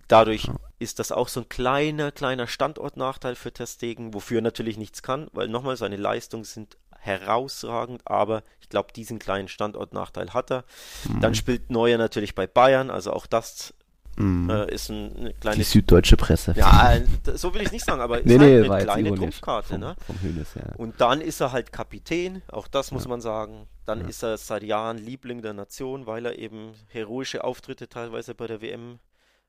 [0.09, 5.03] Dadurch ist das auch so ein kleiner, kleiner Standortnachteil für Testegen, wofür er natürlich nichts
[5.03, 10.65] kann, weil nochmal seine Leistungen sind herausragend, aber ich glaube, diesen kleinen Standortnachteil hat er.
[11.09, 11.21] Mhm.
[11.21, 13.75] Dann spielt Neuer natürlich bei Bayern, also auch das
[14.21, 14.51] Mm.
[14.51, 15.57] Äh, ist ein, eine kleine.
[15.57, 16.53] Die süddeutsche Presse.
[16.57, 16.95] Ja,
[17.35, 19.79] so will ich nicht sagen, aber ist nee, halt nee, eine kleine Trumpfkarte.
[19.79, 19.97] Ne?
[20.55, 20.75] ja.
[20.77, 23.11] Und dann ist er halt Kapitän, auch das muss ja.
[23.11, 23.67] man sagen.
[23.87, 24.09] Dann Ja.
[24.09, 28.61] ist er seit Jahren Liebling der Nation, weil er eben heroische Auftritte teilweise bei der
[28.61, 28.99] WM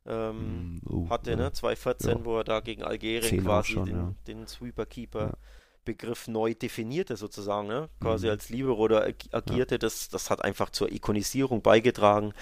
[0.06, 1.52] ähm, Mm, oh, hatte, ne?
[1.52, 2.26] 2014, Ja.
[2.26, 5.38] wo er da gegen Algerien quasi schon, den, den Sweeper-Keeper.
[5.82, 5.92] Ja.
[5.94, 7.90] Begriff neu definierte sozusagen, ne?
[8.00, 8.32] quasi Mhm.
[8.32, 12.34] als Libero oder ag- agierte, das, das hat einfach zur Ikonisierung beigetragen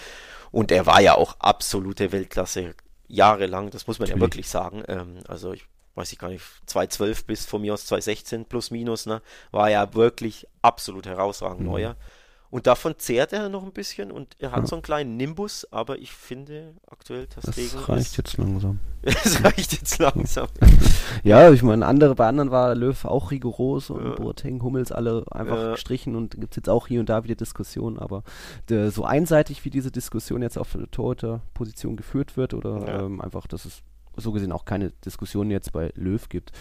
[0.51, 2.75] und er war ja auch absolute Weltklasse
[3.07, 4.31] jahrelang, das muss man ja Natürlich.
[4.33, 8.45] wirklich sagen, ähm, also ich weiß ich gar nicht, 2012 bis von mir aus 2016
[8.45, 9.21] plus minus, ne,
[9.51, 11.65] war ja wirklich absolut herausragend Mhm.
[11.67, 11.95] neuer
[12.51, 14.65] und davon zehrt er noch ein bisschen und er hat Ja.
[14.67, 18.79] so einen kleinen Nimbus, aber ich finde aktuell Testegen Das reicht ist, jetzt langsam.
[19.03, 20.47] es reicht jetzt langsam.
[21.23, 24.15] Ja, ich meine, andere, bei anderen war Löw auch rigoros und Ja.
[24.15, 25.71] Boateng, Hummels alle einfach Ja.
[25.71, 28.23] gestrichen und gibt es jetzt auch hier und da wieder Diskussionen, aber
[28.69, 33.01] der, so einseitig wie diese Diskussion jetzt auf der Torhüter-Position geführt wird oder Ja.
[33.05, 33.81] ähm, einfach, dass es
[34.15, 36.51] so gesehen auch keine Diskussion jetzt bei Löw gibt,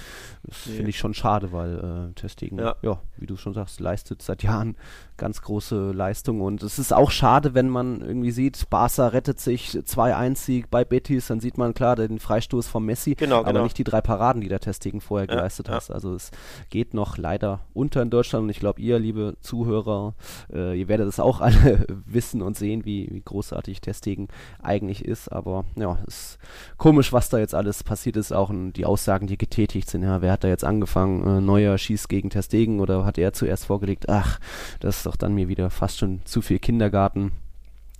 [0.44, 0.74] das Nee.
[0.76, 2.76] finde ich schon schade, weil äh, Testegen, Ja.
[2.82, 3.00] ja.
[3.16, 4.76] wie du schon sagst, leistet seit Jahren
[5.18, 9.70] ganz große Leistung und es ist auch schade, wenn man irgendwie sieht, Barca rettet sich
[9.70, 13.64] 2-1-Sieg bei Betis, dann sieht man klar den Freistoß von Messi, Genau, aber genau.
[13.64, 15.74] nicht die drei Paraden, die der Testegen vorher Ja, geleistet ja.
[15.74, 15.90] hat.
[15.90, 16.30] Also es
[16.70, 20.14] geht noch leider unter in Deutschland und ich glaube, ihr, liebe Zuhörer,
[20.52, 24.28] äh, ihr werdet es auch alle wissen und sehen, wie, wie großartig Testegen
[24.62, 25.30] eigentlich ist.
[25.32, 26.38] Aber ja, es ist
[26.76, 30.02] komisch, was da jetzt alles passiert ist, auch in die Aussagen, die getätigt sind.
[30.04, 31.26] Ja, wer hat da jetzt angefangen?
[31.26, 34.08] Äh, Neuer schießt gegen Testegen oder hat er zuerst vorgelegt?
[34.08, 34.38] Ach,
[34.80, 37.32] das doch dann mir wieder fast schon zu viel Kindergarten.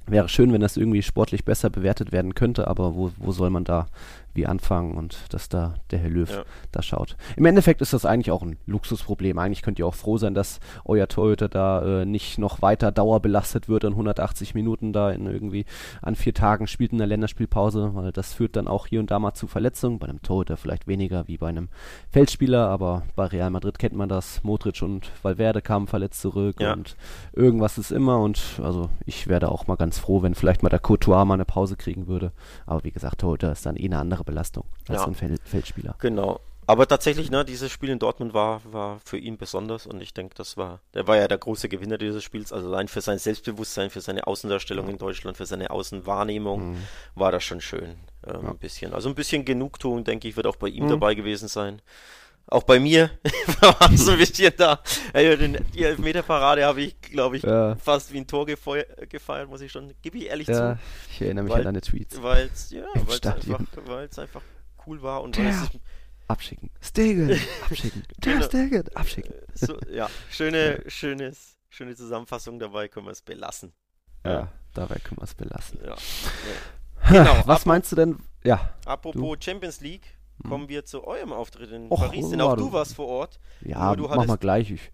[0.06, 3.64] Wäre schön, wenn das irgendwie sportlich besser bewertet werden könnte, aber wo, wo soll man
[3.64, 3.88] da
[4.38, 6.42] wie anfangen und dass da der Herr Löw Ja.
[6.72, 7.16] da schaut.
[7.36, 9.38] Im Endeffekt ist das eigentlich auch ein Luxusproblem.
[9.38, 13.68] Eigentlich könnt ihr auch froh sein, dass euer Torhüter da äh, nicht noch weiter dauerbelastet
[13.68, 15.66] wird und 180 Minuten da in irgendwie
[16.00, 19.18] an vier Tagen spielt in der Länderspielpause, weil das führt dann auch hier und da
[19.18, 19.98] mal zu Verletzungen.
[19.98, 21.68] Bei einem Torhüter vielleicht weniger wie bei einem
[22.10, 24.42] Feldspieler, aber bei Real Madrid kennt man das.
[24.44, 26.72] Modric und Valverde kamen verletzt zurück Ja.
[26.72, 26.96] und
[27.32, 30.78] irgendwas ist immer und also ich wäre auch mal ganz froh, wenn vielleicht mal der
[30.78, 32.32] Courtois mal eine Pause kriegen würde.
[32.66, 35.04] Aber wie gesagt, Torhüter ist dann eh eine andere Belastung als Ja.
[35.04, 35.94] so ein Fel Feldspieler.
[36.00, 36.40] Genau.
[36.66, 40.34] Aber tatsächlich, ne, dieses Spiel in Dortmund war, war für ihn besonders und ich denke,
[40.36, 42.52] das war, der war ja der große Gewinner dieses Spiels.
[42.52, 46.76] Also allein für sein Selbstbewusstsein, für seine Außendarstellung in Deutschland, für seine Außenwahrnehmung Mhm.
[47.14, 47.96] war das schon schön.
[48.26, 48.50] Ähm, Ja.
[48.50, 48.92] Ein bisschen.
[48.92, 50.90] Also ein bisschen Genugtuung, denke ich, wird auch bei ihm Mhm.
[50.90, 51.80] dabei gewesen sein.
[52.50, 53.10] Auch bei mir
[53.60, 54.80] war es ein bisschen da.
[55.12, 57.76] Ey, den, die Elfmeterparade habe ich, glaube ich, Ja.
[57.76, 60.78] fast wie ein Tor gefeiert, muss ich schon, gebe ich ehrlich Ja, zu.
[61.10, 62.22] ich erinnere mich Weil- an deine Tweets.
[62.22, 64.42] Weil es ja, einfach, einfach
[64.86, 65.56] cool war und weil es
[66.26, 66.70] Abschicken.
[66.80, 67.30] Stegen.
[67.70, 68.02] Abschicken.
[68.24, 68.46] Der Genau.
[68.46, 68.84] Stegen.
[68.94, 69.34] Abschicken.
[69.54, 73.72] So, ja, schöne, schönes, schöne Zusammenfassung dabei, können wir es belassen.
[74.24, 75.78] Ja, dabei können wir es belassen.
[75.84, 75.96] Ja.
[77.08, 78.18] Genau, Was meinst du denn?
[78.44, 80.02] Ja, Apropos Champions League,
[80.46, 83.40] kommen wir zu eurem Auftritt in Och, Paris, denn ja, auch du- warst vor Ort.
[83.62, 84.70] ja, du mach mal gleich.
[84.70, 84.90] Ich,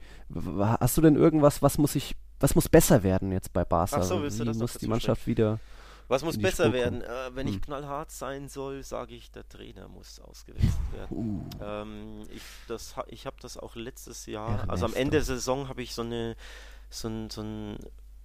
[0.59, 3.97] hast du denn irgendwas, was muss ich, was muss besser werden jetzt bei Barca?
[3.99, 5.59] Ach so, willst du Wie das noch muss die Mannschaft wieder?
[6.09, 7.01] Was muss besser Spur werden?
[7.01, 7.61] Äh, wenn ich Hm.
[7.63, 11.09] knallhart sein soll, sage ich, der Trainer muss ausgewechselt werden.
[11.17, 14.71] Uh, Ähm, ich das, ich habe das auch letztes Jahr, Ernesto.
[14.71, 16.37] also am Ende der Saison habe ich so eine
[16.91, 17.79] so ein, so ein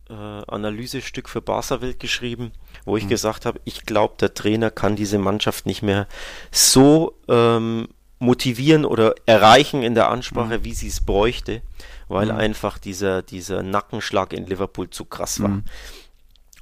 [0.10, 2.52] äh, Analysestück für Barca Welt geschrieben,
[2.86, 3.10] wo ich Mhm.
[3.10, 6.08] gesagt habe, ich glaube, der Trainer kann diese Mannschaft nicht mehr
[6.52, 7.88] so ähm,
[8.20, 11.62] motivieren oder erreichen in der Ansprache, wie sie es bräuchte,
[12.08, 12.38] weil Mhm.
[12.38, 15.50] einfach dieser, dieser Nackenschlag in Liverpool zu krass war.
[15.50, 15.64] Mhm.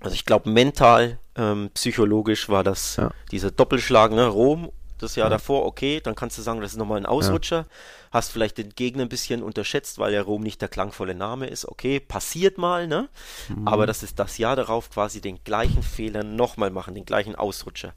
[0.01, 3.11] Also ich glaube, mental, ähm, psychologisch war das Ja.
[3.31, 4.27] dieser Doppelschlag, ne?
[4.27, 5.31] Rom, das Jahr Ja.
[5.31, 7.65] davor, okay, dann kannst du sagen, das ist nochmal ein Ausrutscher.
[8.11, 11.67] Hast vielleicht den Gegner ein bisschen unterschätzt, weil ja Rom nicht der klangvolle Name ist.
[11.67, 13.09] Okay, passiert mal, ne?
[13.49, 13.67] Mhm.
[13.67, 17.93] Aber das ist das Jahr darauf quasi den gleichen Fehler nochmal machen, den gleichen Ausrutscher.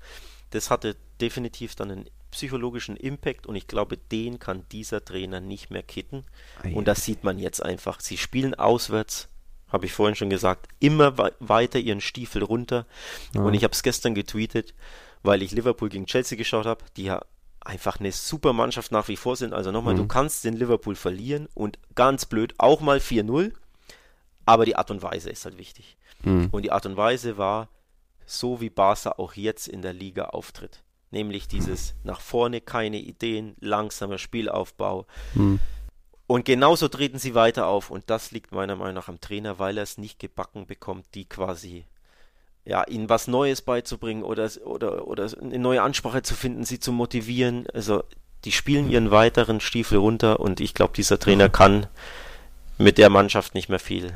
[0.50, 5.70] Das hatte definitiv dann einen psychologischen Impact und ich glaube, den kann dieser Trainer nicht
[5.70, 6.24] mehr kitten.
[6.62, 6.74] Ei.
[6.74, 8.00] Und das sieht man jetzt einfach.
[8.00, 9.28] Sie spielen auswärts
[9.70, 12.86] habe ich vorhin schon gesagt, immer weiter ihren Stiefel runter.
[13.34, 13.42] Ja.
[13.42, 14.74] Und ich habe es gestern getweetet,
[15.22, 17.22] weil ich Liverpool gegen Chelsea geschaut habe, die ja
[17.60, 19.52] einfach eine super Mannschaft nach wie vor sind.
[19.52, 19.98] Also nochmal, mhm.
[19.98, 23.52] du kannst den Liverpool verlieren und ganz blöd auch mal 4-0,
[24.46, 25.96] aber die Art und Weise ist halt wichtig.
[26.22, 26.48] Mhm.
[26.50, 27.68] Und die Art und Weise war
[28.26, 30.82] so, wie Barca auch jetzt in der Liga auftritt.
[31.10, 35.06] Nämlich dieses nach vorne keine Ideen, langsamer Spielaufbau.
[35.34, 35.58] Mhm.
[36.28, 37.90] Und genauso treten sie weiter auf.
[37.90, 41.24] Und das liegt meiner Meinung nach am Trainer, weil er es nicht gebacken bekommt, die
[41.24, 41.84] quasi
[42.64, 46.92] ja, ihnen was Neues beizubringen oder, oder, oder eine neue Ansprache zu finden, sie zu
[46.92, 47.66] motivieren.
[47.72, 48.04] Also
[48.44, 51.86] die spielen ihren weiteren Stiefel runter und ich glaube, dieser Trainer kann
[52.78, 54.12] mit der Mannschaft nicht mehr viel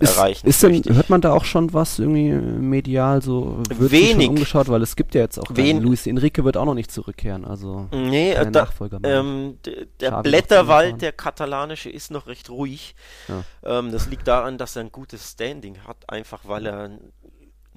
[0.00, 0.46] ist, erreichen.
[0.46, 4.82] Ist denn, hört man da auch schon was irgendwie medial so wird wenig umgeschaut, weil
[4.82, 8.32] es gibt ja jetzt auch Wen Luis Enrique wird auch noch nicht zurückkehren, also nee,
[8.32, 9.58] äh, da, Nachfolger ähm,
[10.00, 12.94] der Blätterwald, der katalanische, ist noch recht ruhig.
[13.28, 13.78] Ja.
[13.78, 17.12] Ähm, das liegt daran, dass er ein gutes Standing hat, einfach weil er ein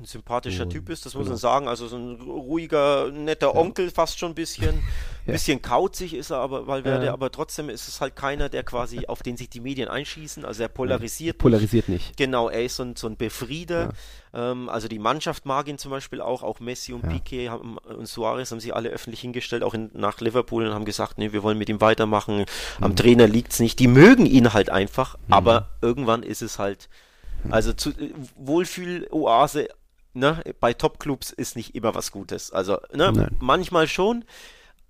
[0.01, 1.33] sympathischer Typ ist, das muss genau.
[1.33, 1.67] man sagen.
[1.67, 3.55] Also so ein ruhiger, netter ja.
[3.55, 4.69] Onkel fast schon ein bisschen.
[4.69, 4.83] Ein
[5.27, 5.33] ja.
[5.33, 7.13] bisschen kauzig ist er aber, weil Valverde, ja.
[7.13, 10.45] aber trotzdem ist es halt keiner, der quasi, auf den sich die Medien einschießen.
[10.45, 11.37] Also er polarisiert.
[11.37, 12.07] Polarisiert nicht.
[12.07, 12.17] nicht.
[12.17, 13.93] Genau, er ist so ein, so ein Befrieder.
[14.33, 18.07] Ähm, also die Mannschaft mag ihn zum Beispiel auch, auch Messi und Piquet haben, und
[18.07, 21.43] Suarez haben sie alle öffentlich hingestellt, auch in, nach Liverpool und haben gesagt, nee, wir
[21.43, 22.39] wollen mit ihm weitermachen.
[22.39, 22.45] Mhm.
[22.81, 23.79] Am Trainer liegt es nicht.
[23.79, 25.33] Die mögen ihn halt einfach, mhm.
[25.33, 26.89] aber irgendwann ist es halt,
[27.43, 27.53] mhm.
[27.53, 29.67] also zu, äh, Wohlfühl-Oase
[30.13, 32.51] ne, bei Top-Clubs ist nicht immer was Gutes.
[32.51, 34.25] Also, ne, manchmal schon,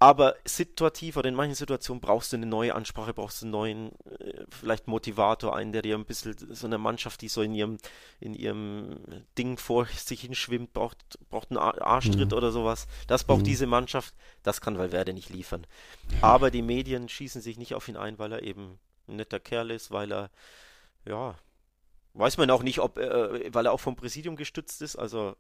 [0.04, 3.92] aber situativ oder in manchen Situationen brauchst du eine neue Ansprache, brauchst du einen neuen,
[4.20, 7.78] äh, vielleicht Motivator, einen, der dir ein bisschen, so eine Mannschaft, die so in ihrem,
[8.20, 9.00] in ihrem
[9.38, 10.98] Ding vor sich hinschwimmt, braucht,
[11.30, 12.38] braucht einen Arschtritt mhm.
[12.38, 12.86] oder sowas.
[13.08, 13.46] Das braucht mhm.
[13.46, 15.66] diese Mannschaft, das kann Valverde nicht liefern.
[16.20, 19.72] Aber die Medien schießen sich nicht auf ihn ein, weil er eben ein netter Kerl
[19.72, 20.32] ist, weil er,
[21.06, 21.36] ja,
[22.14, 24.96] Weiß man auch nicht, ob, äh, weil er auch vom Präsidium gestützt ist.
[24.96, 25.36] Also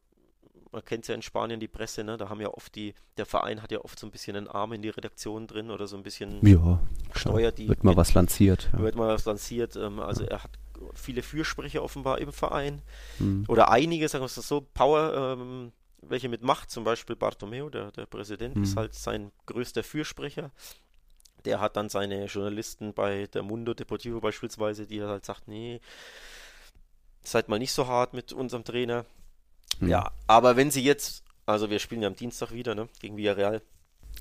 [0.71, 2.17] man kennt ja in Spanien die Presse, ne?
[2.17, 4.73] Da haben ja oft die, der Verein hat ja oft so ein bisschen einen Arm
[4.73, 6.79] in die Redaktion drin oder so ein bisschen ja,
[7.13, 7.69] steuert die.
[7.69, 8.69] Wird mal was lanciert.
[8.73, 8.79] Ja.
[8.79, 9.75] Wird mal was lanciert.
[9.75, 10.31] Ähm, also ja.
[10.31, 10.51] er hat
[10.95, 12.81] viele Fürsprecher offenbar im Verein.
[13.19, 13.45] Mhm.
[13.47, 17.91] Oder einige, sagen wir es so, Power, ähm, welche mit Macht, zum Beispiel Bartomeu, der,
[17.91, 18.63] der Präsident, mhm.
[18.63, 20.51] ist halt sein größter Fürsprecher.
[21.45, 25.81] Der hat dann seine Journalisten bei der Mundo Deportivo beispielsweise, die halt sagt, nee,
[27.23, 29.05] seid mal nicht so hart mit unserem Trainer.
[29.79, 29.89] Mhm.
[29.89, 33.61] Ja, aber wenn sie jetzt, also wir spielen ja am Dienstag wieder, ne, gegen Villarreal,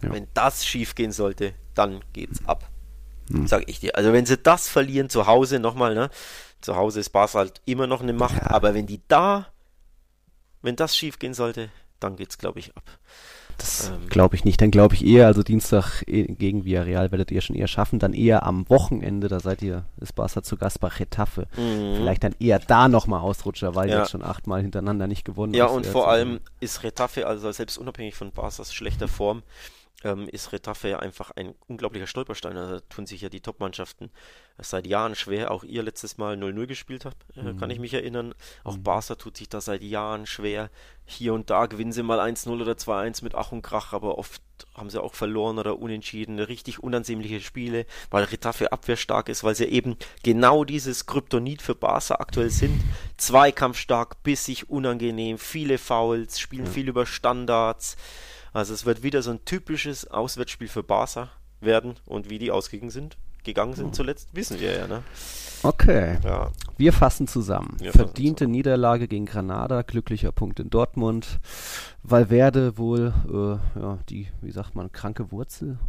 [0.03, 0.13] ja.
[0.13, 2.69] wenn das schief gehen sollte, dann geht's ab.
[3.29, 3.47] Mhm.
[3.47, 3.97] Sag ich dir.
[3.97, 6.11] Also wenn sie das verlieren zu Hause, nochmal, ne,
[6.61, 8.51] zu Hause ist Barca halt immer noch eine Macht, ja.
[8.51, 9.49] aber wenn die da,
[10.63, 12.85] wenn das schief gehen sollte, dann geht's, glaube ich, ab.
[13.63, 14.61] Das ähm, glaube ich nicht.
[14.61, 18.01] Dann glaube ich eher, also Dienstag eh, gegen Villarreal werdet ihr schon eher schaffen.
[18.01, 21.47] Dann eher am Wochenende, da seid ihr, ist Barca zu Gast bei Getafe.
[21.57, 21.95] Mhm.
[21.95, 24.01] Vielleicht dann eher da nochmal Ausrutscher, weil ja.
[24.01, 28.17] jetzt schon achtmal hintereinander nicht gewonnen Ja, und vor allem ist Getafe, also selbst unabhängig
[28.17, 29.45] von Barcas schlechter Form,
[30.05, 32.57] ähm, ist Retafe einfach ein unglaublicher Stolperstein.
[32.57, 34.11] Also tun sich ja die Top-Mannschaften
[34.59, 35.51] seit Jahren schwer.
[35.51, 37.59] Auch ihr letztes Mal 0-0 gespielt habt, äh, mhm.
[37.59, 38.35] kann ich mich erinnern.
[38.65, 38.83] Auch mhm.
[38.83, 40.71] Barca tut sich da seit Jahren schwer.
[41.05, 44.41] Hier und da gewinnen sie mal 1-0 oder 2-1 mit Ach und Krach, aber oft
[44.75, 46.39] haben sie auch verloren oder unentschieden.
[46.39, 52.17] Richtig unansehnliche Spiele, weil Retafe abwehrstark ist, weil sie eben genau dieses Kryptonit für Barca
[52.17, 52.81] aktuell sind.
[53.17, 57.97] Zweikampfstark, bissig, unangenehm, viele Fouls, spielen viel über Standards.
[58.53, 62.91] Also es wird wieder so ein typisches Auswärtsspiel für Barca werden und wie die ausgegangen
[62.91, 65.03] sind, gegangen sind zuletzt, wissen wir ja, ne?
[65.63, 66.19] Okay.
[66.25, 66.51] Ja.
[66.77, 67.77] Wir fassen zusammen.
[67.79, 71.39] Wir Verdiente fassen Niederlage gegen Granada, glücklicher Punkt in Dortmund.
[72.03, 75.79] Valverde wohl, äh, ja, die, wie sagt man, kranke Wurzel?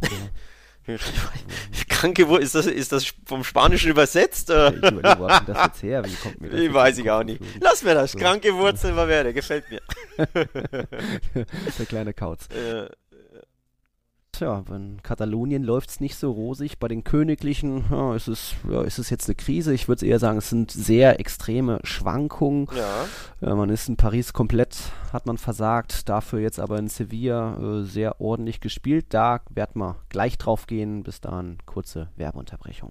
[1.88, 4.50] Kranke Wurzel, ist das, ist das vom Spanischen übersetzt?
[4.50, 6.04] Ich überlege, wo das jetzt her?
[6.04, 7.40] Wie kommt mir das ich weiß ich auch nicht.
[7.60, 8.12] Lass mir das.
[8.12, 8.18] So.
[8.18, 9.80] Kranke Wurzel Valverde, gefällt mir.
[10.18, 12.48] Der kleine Kauz.
[12.50, 12.88] Äh,
[14.36, 16.80] Tja, in Katalonien läuft es nicht so rosig.
[16.80, 19.72] Bei den Königlichen ja, ist, es, ja, ist es jetzt eine Krise.
[19.72, 22.66] Ich würde eher sagen, es sind sehr extreme Schwankungen.
[22.76, 23.06] Ja.
[23.48, 23.54] ja.
[23.54, 24.76] man ist in Paris komplett,
[25.12, 26.08] hat man versagt.
[26.08, 29.06] Dafür jetzt aber in Sevilla äh, sehr ordentlich gespielt.
[29.10, 31.04] Da werden wir gleich drauf gehen.
[31.04, 32.90] Bis dahin kurze Werbeunterbrechung.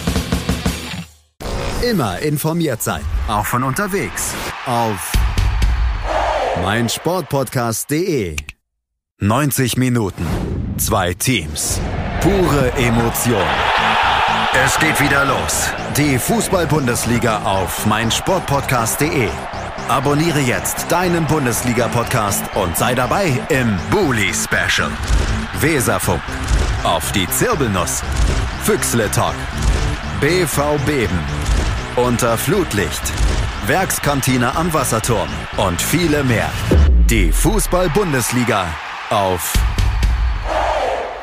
[1.89, 4.33] Immer informiert sein, auch von unterwegs.
[4.67, 5.11] Auf
[6.63, 8.35] meinsportpodcast.de.
[9.19, 10.27] 90 Minuten,
[10.77, 11.81] zwei Teams,
[12.21, 13.41] pure Emotion.
[14.63, 15.69] Es geht wieder los.
[15.97, 19.29] Die Fußball-Bundesliga auf meinsportpodcast.de.
[19.87, 24.91] Abonniere jetzt deinen Bundesliga-Podcast und sei dabei im Bully Special.
[25.59, 26.21] Weserfunk.
[26.83, 28.03] Auf die Zirbelnuss.
[28.63, 29.35] Füchsle Talk.
[30.19, 31.40] BV Beben.
[31.97, 33.01] Unter Flutlicht.
[33.67, 35.27] Werkskantine am Wasserturm.
[35.57, 36.49] Und viele mehr.
[37.09, 38.73] Die Fußball-Bundesliga
[39.09, 39.53] auf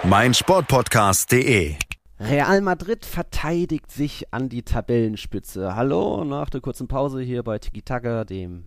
[0.05, 1.75] meinsportpodcast.de.
[2.21, 5.75] Real Madrid verteidigt sich an die Tabellenspitze.
[5.75, 8.65] Hallo, nach der kurzen Pause hier bei Tiki Taka, dem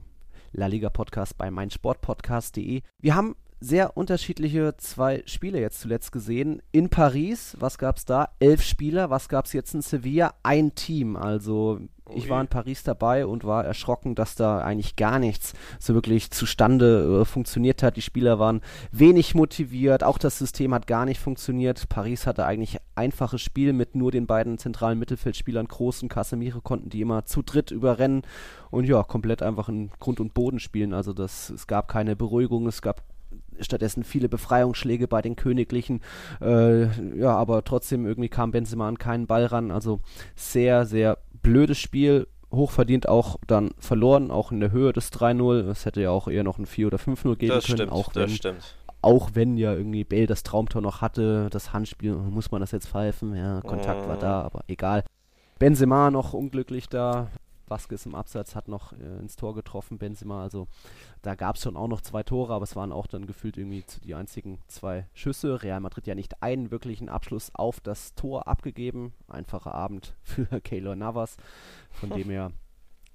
[0.54, 2.82] La Liga Podcast bei meinsportpodcast.de.
[3.00, 6.64] Wir haben sehr unterschiedliche zwei Spiele jetzt zuletzt gesehen.
[6.72, 8.30] In Paris, was gab es da?
[8.40, 9.12] Elf Spieler.
[9.12, 10.34] Was gab es jetzt in Sevilla?
[10.42, 11.16] Ein Team.
[11.16, 11.80] Also
[12.16, 16.32] ich war in Paris dabei und war erschrocken, dass da eigentlich gar nichts so wirklich
[16.32, 17.96] zustande äh, funktioniert hat.
[17.96, 21.88] Die Spieler waren wenig motiviert, auch das System hat gar nicht funktioniert.
[21.88, 26.90] Paris hatte eigentlich einfaches Spiel mit nur den beiden zentralen Mittelfeldspielern Groß und Casemiro konnten
[26.90, 28.24] die immer zu dritt überrennen
[28.72, 30.94] und ja, komplett einfach in Grund und Boden spielen.
[30.94, 33.04] Also das, es gab keine Beruhigung, es gab
[33.60, 36.02] stattdessen viele Befreiungsschläge bei den Königlichen.
[36.42, 36.86] Äh,
[37.18, 39.72] ja, aber trotzdem irgendwie kam Benzema an keinen Ball ran.
[39.72, 40.00] Also
[40.36, 42.28] sehr, sehr blödes Spiel.
[42.54, 45.70] Hochverdient auch dann verloren, auch in der Höhe des 3-0.
[45.70, 47.78] Es hätte ja auch eher noch ein 4 oder 5-0 geben Das können.
[47.78, 48.76] stimmt, auch wenn, das stimmt.
[49.02, 52.88] auch wenn ja irgendwie Bale das Traumtor noch hatte, das Handspiel, muss man das jetzt
[52.90, 53.36] pfeifen?
[53.36, 54.20] Ja, Kontakt war Mm.
[54.20, 55.04] da, aber egal.
[55.60, 57.28] Benzema noch unglücklich da.
[57.72, 60.44] Vasquez im Absatz hat noch äh, ins Tor getroffen, Benzema.
[60.44, 60.68] Also
[61.24, 63.84] da gab es schon auch noch zwei Tore, aber es waren auch dann gefühlt irgendwie
[63.86, 65.64] zu- die einzigen zwei Schüsse.
[65.64, 69.14] Real Madrid ja nicht einen wirklichen Abschluss auf das Tor abgegeben.
[69.28, 71.38] Einfacher Abend für Keylor Navas,
[71.90, 72.52] von dem her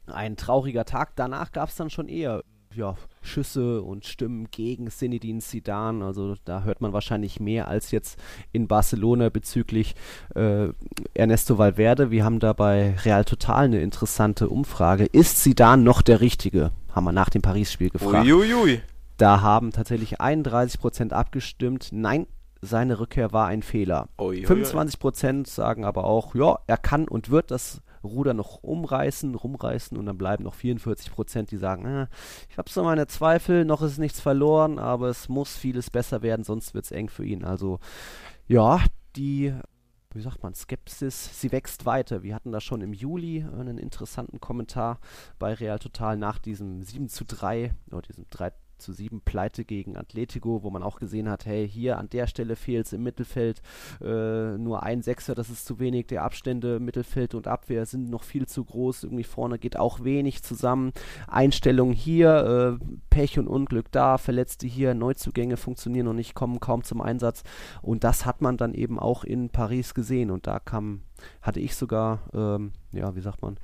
[0.06, 1.14] ein trauriger Tag.
[1.16, 2.42] Danach gab es dann schon eher
[2.76, 6.04] ja, Schüsse und Stimmen gegen Zinedine Zidane.
[6.04, 8.18] Also da hört man wahrscheinlich mehr als jetzt
[8.52, 9.94] in Barcelona bezüglich
[10.34, 10.68] äh,
[11.14, 12.10] Ernesto Valverde.
[12.10, 15.06] Wir haben da bei Real Total eine interessante Umfrage.
[15.06, 16.72] Ist Zidane noch der Richtige?
[16.92, 18.26] Haben wir nach dem Paris-Spiel gefragt.
[18.26, 18.80] Uiuiui.
[19.16, 21.88] Da haben tatsächlich 31% abgestimmt.
[21.92, 22.26] Nein,
[22.60, 24.08] seine Rückkehr war ein Fehler.
[24.18, 24.46] Uiuiui.
[24.46, 30.06] 25% sagen aber auch, ja, er kann und wird das Ruder noch umreißen, rumreißen und
[30.06, 32.06] dann bleiben noch 44%, die sagen, äh,
[32.48, 36.44] ich habe so meine Zweifel, noch ist nichts verloren, aber es muss vieles besser werden,
[36.44, 37.44] sonst wird es eng für ihn.
[37.44, 37.78] Also
[38.46, 38.80] ja,
[39.16, 39.54] die,
[40.12, 42.22] wie sagt man, Skepsis, sie wächst weiter.
[42.22, 45.00] Wir hatten da schon im Juli einen interessanten Kommentar
[45.38, 49.96] bei Real Total nach diesem 7 zu 3 oder diesem 3 zu 7 Pleite gegen
[49.96, 53.62] Atletico, wo man auch gesehen hat, hey, hier an der Stelle fehlt es im Mittelfeld
[54.00, 56.06] äh, nur ein Sechser, das ist zu wenig.
[56.06, 59.04] Der Abstände Mittelfeld und Abwehr sind noch viel zu groß.
[59.04, 60.92] Irgendwie vorne geht auch wenig zusammen.
[61.28, 66.84] Einstellung hier, äh, Pech und Unglück da, Verletzte hier, Neuzugänge funktionieren noch nicht, kommen kaum
[66.84, 67.42] zum Einsatz.
[67.82, 70.30] Und das hat man dann eben auch in Paris gesehen.
[70.30, 71.02] Und da kam,
[71.42, 73.58] hatte ich sogar, ähm, ja, wie sagt man,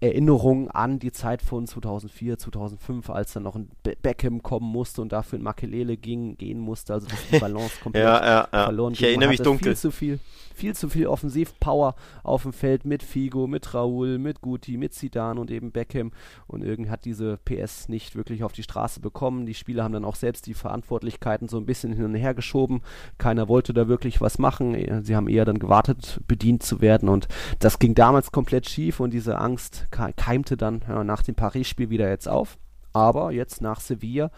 [0.00, 5.02] Erinnerungen an die Zeit von 2004, 2005, als dann noch ein Be Beckham kommen musste
[5.02, 8.64] und dafür in Makelele ging, gehen musste, also dass die Balance komplett Ja, ja, ja.
[8.64, 9.72] verloren Ich erinnere mich dunkel.
[9.72, 10.18] Viel zu viel,
[10.54, 15.38] viel zu viel Offensivpower auf dem Feld mit Figo, mit Raúl, mit Guti, mit Zidane
[15.38, 16.12] und eben Beckham
[16.46, 19.44] und irgendwie hat diese PS nicht wirklich auf die Straße bekommen.
[19.44, 22.80] Die Spieler haben dann auch selbst die Verantwortlichkeiten so ein bisschen hin und her geschoben.
[23.18, 25.04] Keiner wollte da wirklich was machen.
[25.04, 27.28] Sie haben eher dann gewartet, bedient zu werden und
[27.58, 29.59] das ging damals komplett schief und diese Angst
[29.90, 32.58] ke- keimte dann ja, nach dem Paris-Spiel wieder jetzt auf.
[32.92, 34.32] Aber jetzt nach Sevilla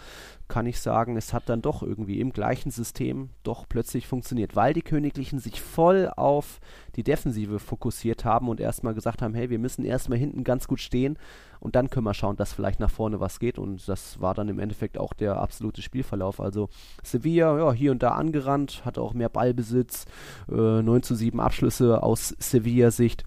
[0.46, 4.74] kann ich sagen, es hat dann doch irgendwie im gleichen System doch plötzlich funktioniert, weil
[4.74, 6.60] die Königlichen sich voll auf
[6.94, 10.80] die Defensive fokussiert haben und erstmal gesagt haben, hey, wir müssen erstmal hinten ganz gut
[10.80, 11.16] stehen
[11.60, 14.50] und dann können wir schauen, dass vielleicht nach vorne was geht und das war dann
[14.50, 16.38] im Endeffekt auch der absolute Spielverlauf.
[16.38, 16.68] Also
[17.02, 20.04] Sevilla, ja, hier und da angerannt, hatte auch mehr Ballbesitz,
[20.50, 23.24] äh, 9 zu 7 Abschlüsse aus Sevilla-Sicht.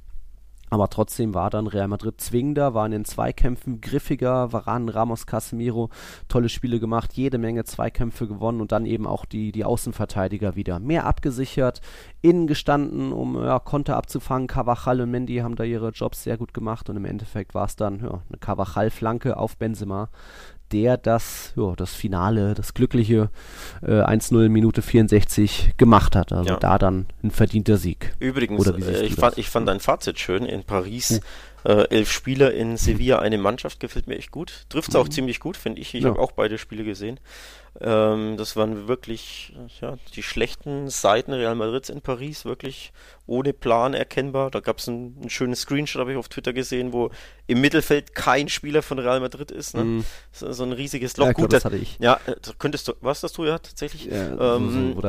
[0.75, 5.89] Aber trotzdem war dann Real Madrid zwingender, war in den Zweikämpfen griffiger, Varane, Ramos, Casemiro,
[6.27, 10.81] tolle Spiele gemacht, jede Menge Zweikämpfe gewonnen und dann eben auch die, die Außenverteidiger wieder
[10.81, 11.79] mehr abgesichert,
[12.21, 14.47] innen gestanden, um ja, Konter abzufangen.
[14.47, 17.77] Carvajal und Mendy haben da ihre Jobs sehr gut gemacht und im Endeffekt war es
[17.77, 20.09] dann ja, eine Carvajal-Flanke auf Benzema,
[20.75, 23.29] der das, ja, das Finale, das glückliche
[23.81, 26.33] äh, 1-0 Minute 64 gemacht hat.
[26.33, 26.57] Also Ja.
[26.57, 28.13] da dann ein verdienter Sieg.
[28.19, 30.45] Übrigens, äh, ich, fand, ich fand dein Fazit schön.
[30.45, 31.21] In Paris
[31.67, 34.67] Äh, elf Spieler in Sevilla, eine Mannschaft, gefällt mir echt gut.
[34.69, 35.11] Trifft es auch Mhm.
[35.11, 35.95] ziemlich gut, finde ich.
[35.95, 36.09] Ich Ja.
[36.11, 37.19] habe auch beide Spiele gesehen.
[37.81, 42.93] Ähm, das waren wirklich ja, die schlechten Seiten Real Madrids in Paris, wirklich
[43.27, 44.49] ohne Plan erkennbar.
[44.49, 47.09] Da gab es ein, ein schönes Screenshot, habe ich auf Twitter gesehen, wo
[47.47, 49.75] im Mittelfeld kein Spieler von Real Madrid ist.
[49.75, 49.83] Ne?
[49.83, 50.05] Mhm.
[50.31, 51.25] So, so ein riesiges Loch.
[51.27, 51.97] Ja, gut, das da- hatte ich.
[51.99, 54.05] ja, da könntest du, was das du ja tatsächlich?
[54.05, 55.01] Ja, Ähm, so,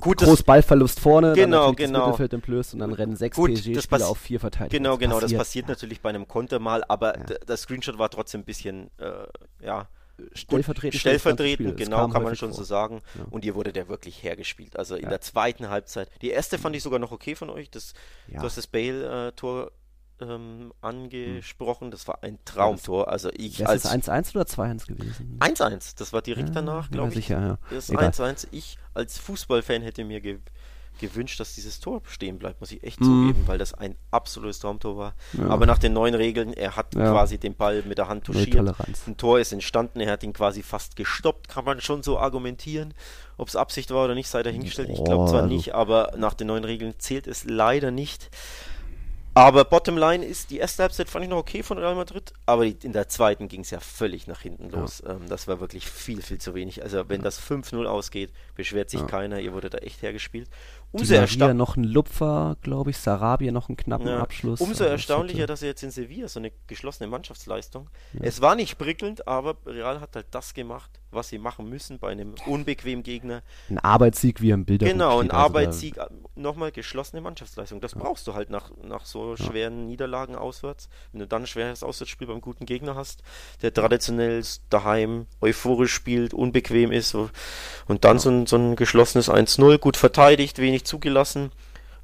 [0.00, 1.98] gut, das- groß Ballverlust vorne, Genau, genau.
[1.98, 4.78] das Mittelfeld entblößt und dann rennen sechs Gut, das PSG-Spieler auf vier Verteidiger.
[4.78, 8.10] Genau, genau, das passiert, passiert natürlich bei einem Konter mal, aber d- das Screenshot war
[8.10, 9.88] trotzdem ein bisschen, äh, ja,
[10.34, 10.94] Stellvertretend.
[10.94, 12.58] das stellvertretend, genau, kann man schon vor.
[12.58, 13.00] so sagen.
[13.16, 13.24] Ja.
[13.30, 14.76] Und ihr wurde der wirklich hergespielt.
[14.76, 15.08] Also in Ja.
[15.10, 16.08] der zweiten Halbzeit.
[16.22, 17.70] Die erste fand ich sogar noch okay von euch.
[17.70, 17.94] Das,
[18.28, 18.40] Ja.
[18.40, 19.72] Du hast das Bale-Tor
[20.20, 21.90] ähm, angesprochen.
[21.90, 23.08] Das war ein Traumtor.
[23.08, 25.36] Also ich Wäre als es 1-1 oder 2-1 gewesen?
[25.40, 27.14] 1-1, das war direkt danach, glaube ich.
[27.14, 27.58] sicher, ja.
[27.70, 28.10] Das Egal.
[28.10, 28.46] 1-1.
[28.52, 30.38] Ich als Fußballfan hätte mir ge
[31.00, 33.04] gewünscht, dass dieses Tor stehen bleibt, muss ich echt Mhm.
[33.04, 35.14] zugeben, weil das ein absolutes Traumtor war.
[35.32, 35.48] Ja.
[35.48, 37.10] Aber nach den neuen Regeln, er hat Ja.
[37.10, 38.56] quasi den Ball mit der Hand touchiert.
[39.06, 42.94] Ein Tor ist entstanden, er hat ihn quasi fast gestoppt, kann man schon so argumentieren.
[43.36, 44.90] Ob es Absicht war oder nicht, sei dahingestellt.
[44.90, 48.30] Ich glaube Boah, zwar also- nicht, aber nach den neuen Regeln zählt es leider nicht.
[49.34, 52.76] Aber Bottomline ist, die erste Halbzeit fand ich noch okay von Real Madrid, aber die,
[52.84, 54.80] in der zweiten ging es ja völlig nach hinten Ja.
[54.80, 55.02] los.
[55.06, 56.82] Ähm, das war wirklich viel, viel zu wenig.
[56.82, 59.06] Also wenn das 5-0 ausgeht, beschwert sich Ja.
[59.06, 60.50] keiner, ihr wurde da echt hergespielt.
[60.92, 64.60] Umso, Maria ersta noch ein Lupfer, glaube ich, Sarabia noch einen knappen ja, Abschluss.
[64.60, 67.88] umso erstaunlicher, dass er jetzt in Sevilla so eine geschlossene Mannschaftsleistung.
[68.20, 72.10] Es war nicht prickelnd, aber Real hat halt das gemacht, was sie machen müssen bei
[72.10, 73.42] einem unbequemen Gegner.
[73.70, 74.86] Ein Arbeitssieg wie im Bilder.
[74.86, 75.30] Genau, ein.
[75.30, 77.80] Also Arbeitssieg, äh, nochmal geschlossene Mannschaftsleistung.
[77.80, 80.88] Das brauchst du halt nach, nach so schweren Niederlagen auswärts.
[81.12, 83.22] Wenn du dann ein schweres Auswärtsspiel beim guten Gegner hast,
[83.62, 89.78] der traditionell daheim euphorisch spielt, unbequem ist und dann so, ein, so ein geschlossenes 1-0,
[89.78, 91.50] gut verteidigt, wenig zugelassen.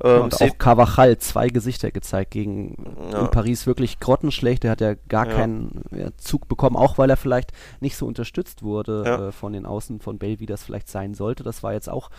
[0.03, 2.77] Ähm, und auch Carvajal zwei Gesichter gezeigt gegen
[3.13, 3.21] Ja.
[3.23, 4.65] in Paris wirklich grottenschlecht.
[4.65, 5.35] Er hat ja gar Ja.
[5.35, 5.83] keinen
[6.19, 9.29] Zug bekommen, auch weil er vielleicht nicht so unterstützt wurde Ja.
[9.29, 11.43] äh, von den Außen von Bale, wie das vielleicht sein sollte.
[11.43, 12.11] Das war jetzt auch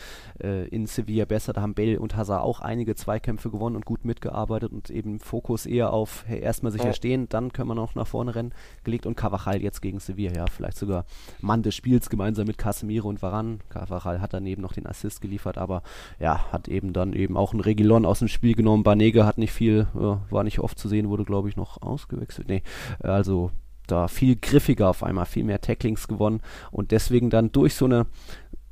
[0.43, 1.53] äh, in Sevilla besser.
[1.53, 5.65] Da haben Bale und Hazard auch einige Zweikämpfe gewonnen und gut mitgearbeitet und eben Fokus
[5.65, 8.53] eher auf hey, erstmal sicher stehen, dann können wir noch nach vorne rennen
[8.83, 11.05] gelegt und Carvajal jetzt gegen Sevilla, ja, vielleicht sogar
[11.41, 13.59] Mann des Spiels gemeinsam mit Casemiro und Varane.
[13.69, 15.81] Carvajal hat daneben noch den Assist geliefert, aber
[16.19, 18.83] ja, hat eben dann eben auch ein Regilon aus dem Spiel genommen.
[18.83, 22.47] Banega hat nicht viel, äh, war nicht oft zu sehen, wurde glaube ich noch ausgewechselt.
[22.49, 22.63] Nee,
[23.03, 23.51] äh, also
[23.87, 26.41] da viel griffiger auf einmal, viel mehr Tacklings gewonnen
[26.71, 28.05] und deswegen dann durch so eine,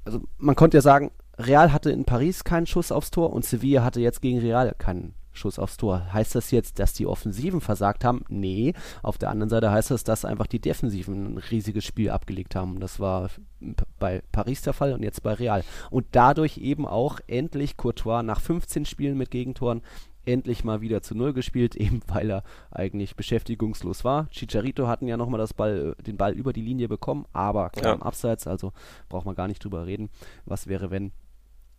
[0.05, 3.83] also man konnte ja sagen, Real hatte in Paris keinen Schuss aufs Tor und Sevilla
[3.83, 6.11] hatte jetzt gegen Real keinen Schuss aufs Tor.
[6.11, 8.25] Heißt das jetzt, dass die Offensiven versagt haben?
[8.27, 8.73] Nee.
[9.03, 12.79] Auf der anderen Seite heißt das, dass einfach die Defensiven ein riesiges Spiel abgelegt haben.
[12.79, 13.29] Das war
[13.99, 15.63] bei Paris der Fall und jetzt bei Real.
[15.89, 19.81] Und dadurch eben auch endlich Courtois nach 15 Spielen mit Gegentoren
[20.27, 24.29] endlich mal wieder zu Null gespielt, eben weil er eigentlich beschäftigungslos war.
[24.29, 28.01] Chicharito hatten ja nochmal Ball, äh, den Ball über die Linie bekommen, aber klar Ja.
[28.01, 28.73] Abseits, also
[29.09, 30.09] braucht man gar nicht drüber reden.
[30.45, 31.11] Was wäre, wenn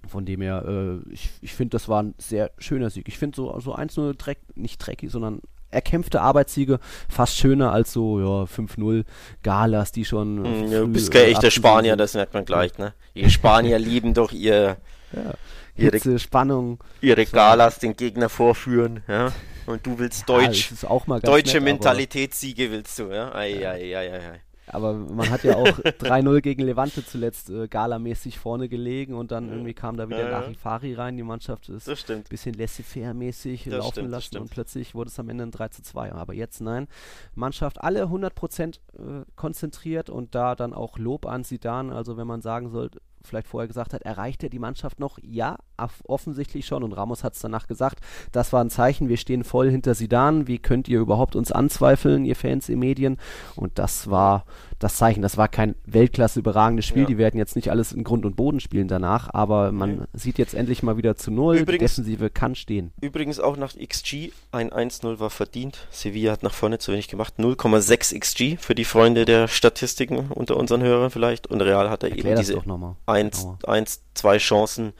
[0.07, 3.09] von dem her, äh, ich, ich finde, das war ein sehr schöner Sieg.
[3.09, 5.41] Ich finde so, so 1-0 Dreck, nicht dreckig, sondern
[5.71, 6.79] erkämpfte Arbeitssiege
[7.11, 9.05] fast schöner als so ja, 5-0
[9.43, 10.45] Galas, die schon.
[10.45, 12.95] äh, Hm, Du früh, bist kein äh, echter Spanier, das merkt man gleich, ne?
[13.15, 14.79] Die Spanier lieben doch ihr,
[15.13, 15.35] Ja.
[15.77, 16.79] ihre, Hitze, Spannung.
[17.03, 19.33] ihre Galas den Gegner vorführen, ja?
[19.67, 20.73] Und du willst Ja, Deutsch,
[21.23, 23.35] deutsche nett, Mentalitätssiege willst du, ja?
[23.35, 24.41] Ei, ei, ei, ei, ei.
[24.73, 29.49] Aber man hat ja auch 3-0 gegen Levante zuletzt äh, galamäßig vorne gelegen und dann
[29.49, 30.41] irgendwie kam da wieder Ja, ja.
[30.41, 31.17] Larifari rein.
[31.17, 35.45] Die Mannschaft ist ein bisschen laissez-faire-mäßig laufen stimmt, lassen und plötzlich wurde es am Ende
[35.45, 36.13] ein 3 zu 2.
[36.13, 36.89] Aber jetzt nein.
[37.35, 41.91] Mannschaft alle 100% äh, konzentriert und da dann auch Lob an Sidan.
[41.91, 42.91] Also wenn man sagen soll,
[43.23, 45.19] vielleicht vorher gesagt hat, erreicht er die Mannschaft noch?
[45.23, 46.83] Ja, off- offensichtlich schon.
[46.83, 48.01] Und Ramos hat es danach gesagt,
[48.33, 50.47] das war ein Zeichen, wir stehen voll hinter Sidan.
[50.47, 53.17] Wie könnt ihr überhaupt uns anzweifeln, ihr Fans, ihr Medien?
[53.57, 54.45] Und das war
[54.79, 55.23] das Zeichen.
[55.23, 57.03] Das war kein Weltklasse überragendes Spiel.
[57.03, 57.09] Ja.
[57.09, 60.05] Die werden jetzt nicht alles in Grund und Boden spielen danach, aber man Nee.
[60.13, 61.57] sieht jetzt endlich mal wieder zu Null.
[61.57, 62.93] Übrigens- die Defensive kann stehen.
[63.01, 65.87] Übrigens auch nach XG, ein 1-0 war verdient.
[65.91, 67.35] Sevilla hat nach vorne zu wenig gemacht.
[67.39, 71.47] 0,6 XG für die Freunde der Statistiken unter unseren Hörern vielleicht.
[71.47, 72.97] Und Real hatte Erklär eben diese doch nochmal.
[73.07, 73.59] eins, Genauer.
[73.67, 74.93] eins, zwei Chancen.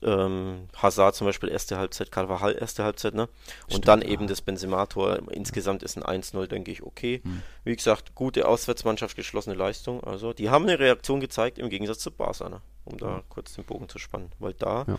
[0.00, 3.22] Ähm, Hazard zum Beispiel erste Halbzeit, Carvajal erste Halbzeit, ne?
[3.22, 3.30] Und
[3.68, 4.08] Stimmt, dann ja.
[4.08, 5.18] eben das Benzema-Tor.
[5.30, 7.20] Insgesamt ist ein 1-0, denke ich, okay.
[7.24, 7.42] Hm.
[7.64, 10.04] Wie gesagt, gute Auswärtsmannschaft, geschlossene Leistung.
[10.04, 12.60] Also, die haben eine Reaktion gezeigt, im Gegensatz zu Barca, ne?
[12.84, 14.30] Um da kurz den Bogen zu spannen.
[14.38, 14.96] Weil da Ja.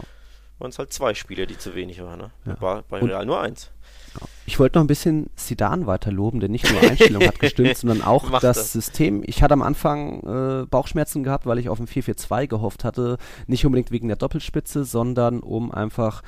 [0.59, 2.31] Waren es halt zwei Spiele, die zu wenig waren, ne?
[2.45, 2.55] Ja.
[2.59, 3.71] Bei, bei Und- Real nur eins.
[4.47, 8.01] Ich wollte noch ein bisschen Sidan weiter loben, denn nicht nur Einstellung hat gestimmt, sondern
[8.01, 8.73] auch das, das.
[8.73, 9.21] System.
[9.23, 10.23] Ich hatte am Anfang
[10.63, 13.17] äh, Bauchschmerzen gehabt, weil ich auf ein 4-4-2 gehofft hatte.
[13.45, 16.23] Nicht unbedingt wegen der Doppelspitze, sondern um einfach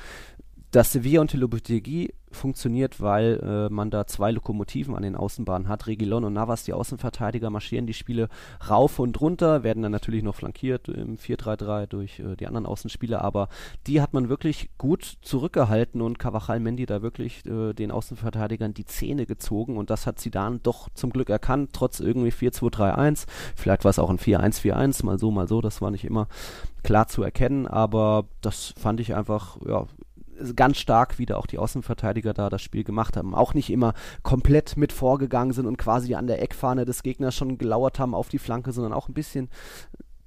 [0.70, 5.86] dass Sevilla und Lopetegui funktioniert, weil äh, man da zwei Lokomotiven an den Außenbahnen hat.
[5.86, 8.28] Regilon und Navas, die Außenverteidiger, marschieren die Spiele
[8.68, 13.22] rauf und runter, werden dann natürlich noch flankiert im 4-3-3 durch äh, die anderen Außenspieler,
[13.22, 13.48] aber
[13.86, 18.84] die hat man wirklich gut zurückgehalten und Cavachal Mendy da wirklich äh, den Außenverteidigern die
[18.84, 23.26] Zähne gezogen und das hat sie dann doch zum Glück erkannt, trotz irgendwie 4-2-3-1.
[23.56, 26.28] Vielleicht war es auch ein 4-1-4-1, mal so, mal so, das war nicht immer
[26.82, 29.86] klar zu erkennen, aber das fand ich einfach, ja,
[30.54, 33.34] ganz stark wieder auch die Außenverteidiger da das Spiel gemacht haben.
[33.34, 37.58] Auch nicht immer komplett mit vorgegangen sind und quasi an der Eckfahne des Gegners schon
[37.58, 39.48] gelauert haben auf die Flanke, sondern auch ein bisschen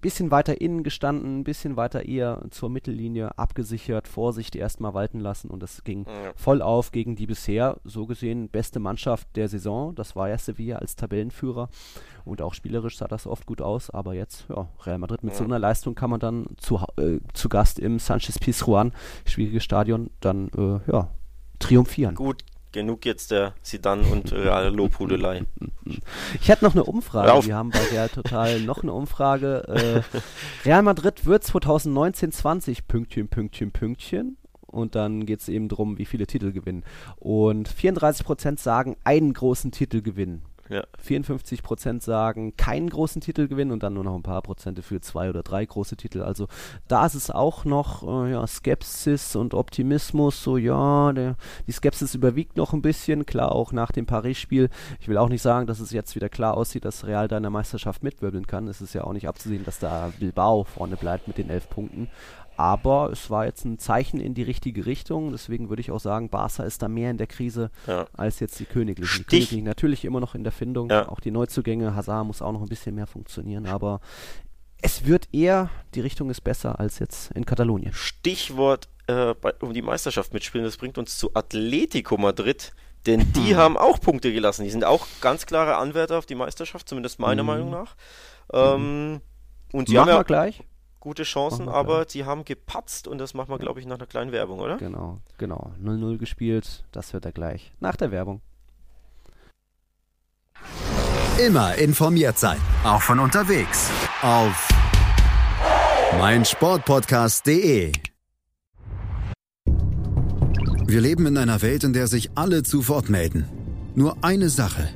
[0.05, 5.49] bisschen weiter innen gestanden, ein bisschen weiter eher zur Mittellinie abgesichert, Vorsicht erstmal walten lassen
[5.49, 6.31] und das ging ja.
[6.35, 9.95] voll auf gegen die bisher so gesehen beste Mannschaft der Saison.
[9.95, 11.69] Das war ja Sevilla als Tabellenführer
[12.23, 15.39] und auch spielerisch sah das oft gut aus, aber jetzt, ja, Real Madrid mit ja.
[15.39, 18.93] so einer Leistung kann man dann zu, äh, zu Gast im Sanchez Pizjuan,
[19.25, 21.09] schwieriges Stadion, dann, äh, ja,
[21.57, 22.13] triumphieren.
[22.13, 22.43] Gut,
[22.76, 25.45] genug jetzt der Sidan und Real Lobhudelei.
[26.41, 27.45] Ich hätte noch eine Umfrage.
[27.45, 29.67] Wir haben bei Real Total noch eine Umfrage.
[29.67, 34.38] Äh, Real Madrid wird 2019-20 Pünktchen, Pünktchen, Pünktchen.
[34.65, 36.84] Und dann geht es eben darum, wie viele Titel gewinnen.
[37.17, 40.41] Und 34% sagen, einen großen Titel gewinnen.
[40.70, 40.84] Ja.
[40.99, 44.99] 54 Prozent sagen keinen großen Titel gewinnen und dann nur noch ein paar Prozente für
[44.99, 46.22] zwei oder drei große Titel.
[46.22, 46.47] Also
[46.88, 50.41] da ist es auch noch äh, ja, Skepsis und Optimismus.
[50.41, 51.36] So ja, der,
[51.68, 53.26] die Skepsis überwiegt noch ein bisschen.
[53.26, 54.70] Klar auch nach dem Paris-Spiel.
[54.99, 57.43] Ich will auch nicht sagen, dass es jetzt wieder klar aussieht, dass Real da in
[57.43, 58.68] der Meisterschaft mitwirbeln kann.
[58.68, 62.09] Es ist ja auch nicht abzusehen, dass da Bilbao vorne bleibt mit den elf Punkten.
[62.57, 65.31] Aber es war jetzt ein Zeichen in die richtige Richtung.
[65.31, 68.07] Deswegen würde ich auch sagen, Barca ist da mehr in der Krise ja.
[68.13, 69.17] als jetzt die Königlichen.
[69.19, 70.89] Die Königlichen natürlich immer noch in der Findung.
[70.89, 71.09] Ja.
[71.09, 71.95] Auch die Neuzugänge.
[71.95, 73.65] Hazard muss auch noch ein bisschen mehr funktionieren.
[73.65, 73.99] Aber
[74.81, 77.93] es wird eher, die Richtung ist besser als jetzt in Katalonien.
[77.93, 80.65] Stichwort äh, bei, um die Meisterschaft mitspielen.
[80.65, 82.73] Das bringt uns zu Atletico Madrid.
[83.05, 83.57] Denn die hm.
[83.57, 84.63] haben auch Punkte gelassen.
[84.63, 87.47] Die sind auch ganz klare Anwärter auf die Meisterschaft, zumindest meiner hm.
[87.47, 87.95] Meinung nach.
[88.51, 89.21] Ähm,
[89.73, 90.63] und sie Machen haben ja, gleich
[91.05, 94.31] gute Chancen, aber sie haben gepatzt und das machen wir, glaube ich, nach einer kleinen
[94.31, 94.77] Werbung, oder?
[94.77, 95.71] Genau, genau.
[95.79, 97.71] 0-0 gespielt, das hört er gleich.
[97.79, 98.41] Nach der Werbung.
[101.39, 103.91] Immer informiert sein, auch von unterwegs.
[104.23, 104.67] Auf
[106.17, 107.91] meinsportpodcast.de.
[110.87, 113.47] Wir leben in einer Welt, in der sich alle zu Wort melden.
[113.93, 114.89] Nur eine Sache,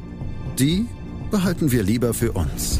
[0.57, 0.87] die
[1.29, 2.79] behalten wir lieber für uns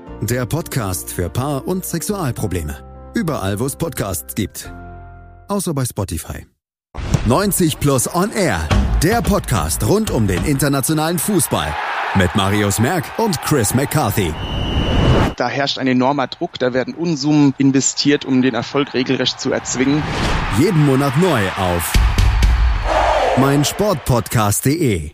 [0.21, 3.11] der Podcast für Paar- und Sexualprobleme.
[3.15, 4.71] Überall, wo es Podcasts gibt.
[5.47, 6.45] Außer bei Spotify.
[7.25, 8.59] 90 Plus On Air.
[9.01, 11.73] Der Podcast rund um den internationalen Fußball.
[12.15, 14.33] Mit Marius Merck und Chris McCarthy.
[15.37, 20.03] Da herrscht ein enormer Druck, da werden Unsummen investiert, um den Erfolg regelrecht zu erzwingen.
[20.59, 21.93] Jeden Monat neu auf
[23.37, 25.11] meinsportpodcast.de.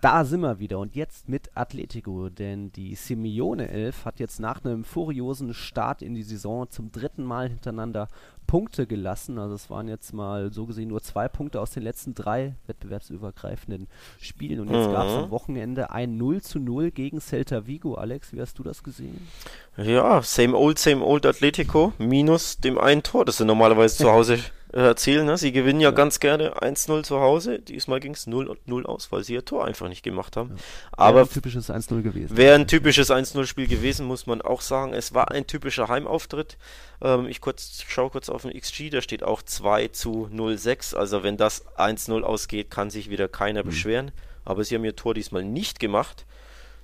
[0.00, 4.64] Da sind wir wieder und jetzt mit Atletico, denn die Simeone 11 hat jetzt nach
[4.64, 8.08] einem furiosen Start in die Saison zum dritten Mal hintereinander
[8.46, 9.38] Punkte gelassen.
[9.38, 13.88] Also es waren jetzt mal so gesehen nur zwei Punkte aus den letzten drei wettbewerbsübergreifenden
[14.18, 14.60] Spielen.
[14.60, 14.92] Und jetzt mhm.
[14.92, 17.94] gab es am Wochenende ein 0 zu 0 gegen Celta Vigo.
[17.94, 19.28] Alex, wie hast du das gesehen?
[19.76, 24.38] Ja, same old, same old Atletico, minus dem einen Tor, das sie normalerweise zu Hause
[24.72, 25.26] erzählen.
[25.26, 25.36] Ne?
[25.36, 25.94] Sie gewinnen ja, ja.
[25.94, 27.58] ganz gerne 1-0 zu Hause.
[27.58, 30.50] Diesmal ging es 0-0 aus, weil sie ihr Tor einfach nicht gemacht haben.
[30.50, 30.56] Ja.
[30.92, 32.36] Aber wäre ein typisches 1-0 gewesen.
[32.36, 34.92] Wäre ein typisches 1-0-Spiel gewesen, muss man auch sagen.
[34.92, 36.56] Es war ein typischer Heimauftritt.
[37.00, 40.94] Ähm, ich kurz, schaue kurz auf den XG, da steht auch 2 zu 0-6.
[40.94, 43.68] Also wenn das 1-0 ausgeht, kann sich wieder keiner mhm.
[43.68, 44.10] beschweren.
[44.44, 46.26] Aber sie haben ihr Tor diesmal nicht gemacht.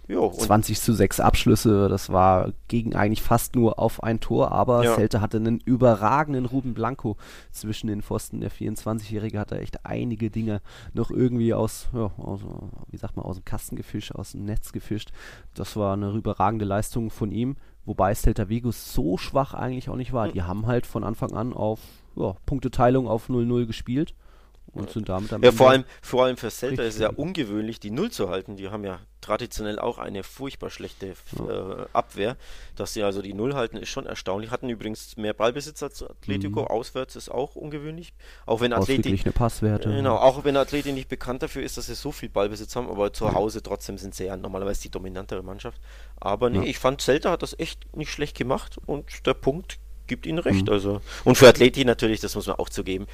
[0.08, 4.84] Jo, 20 zu 6 Abschlüsse, das war gegen eigentlich fast nur auf ein Tor, aber
[4.84, 4.94] ja.
[4.94, 7.16] Celte hatte einen überragenden Ruben Blanco
[7.50, 8.40] zwischen den Pfosten.
[8.40, 10.60] Der 24-Jährige hat da echt einige Dinge
[10.94, 12.40] noch irgendwie aus, ja, aus,
[12.88, 15.10] wie sagt man, aus dem Kasten gefischt, aus dem Netz gefischt.
[15.54, 20.12] Das war eine überragende Leistung von ihm, wobei Celta Vigo so schwach eigentlich auch nicht
[20.12, 20.28] war.
[20.28, 20.32] Mhm.
[20.34, 21.80] Die haben halt von Anfang an auf
[22.14, 24.14] ja, Punkteteilung auf 0-0 gespielt
[24.76, 27.08] und sind damit am Ja, Ende vor allem, vor allem für Celta ist es ja
[27.10, 28.56] ungewöhnlich, die Null zu halten.
[28.56, 32.36] Die haben ja traditionell auch eine furchtbar schlechte äh, Abwehr.
[32.76, 34.50] Dass sie also die Null halten, ist schon erstaunlich.
[34.50, 36.60] Hatten übrigens mehr Ballbesitz als Atletico.
[36.62, 36.66] Mhm.
[36.68, 38.12] Auswärts ist auch ungewöhnlich.
[38.44, 39.88] Auch wenn Atleti, Passwerte.
[39.88, 43.12] genau, auch wenn Atleti nicht bekannt dafür ist, dass sie so viel Ballbesitz haben, aber
[43.12, 45.80] zu Hause trotzdem sind sie ja normalerweise die dominantere Mannschaft.
[46.20, 46.64] Aber nee, Ja.
[46.64, 50.66] ich fand, Celta hat das echt nicht schlecht gemacht und der Punkt gibt ihnen recht.
[50.66, 50.72] Mhm.
[50.72, 51.00] Also.
[51.24, 53.06] Und für Atleti natürlich, das muss man auch zugeben,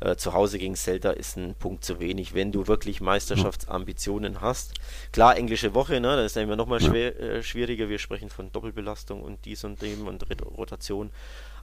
[0.00, 4.74] äh, zu Hause gegen Celta ist ein Punkt zu wenig, wenn du wirklich Meisterschaftsambitionen hast.
[5.12, 6.88] Klar, englische Woche, ne, da ist ja immer nochmal Ja.
[6.88, 7.88] schwer, äh, schwieriger.
[7.88, 10.24] Wir sprechen von Doppelbelastung und dies und dem und
[10.56, 11.10] Rotation.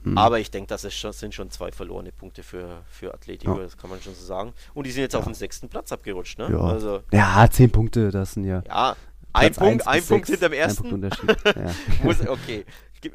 [0.02, 0.16] Mhm.
[0.16, 3.64] Aber ich denke, das schon, sind schon zwei verlorene Punkte für, für Atletico, Ja.
[3.64, 4.52] das kann man schon so sagen.
[4.74, 6.48] Und die sind jetzt auf den sechsten Platz abgerutscht, ne?
[6.52, 6.60] Ja.
[6.60, 8.62] Also, ja, zehn Punkte, das sind ja.
[8.66, 8.96] ja,
[9.32, 10.88] ein Platz Punkt, ein Punkt hinterm Ein ersten.
[10.88, 11.36] Punkt Unterschied.
[11.44, 11.74] ja.
[12.02, 12.64] Muss, okay.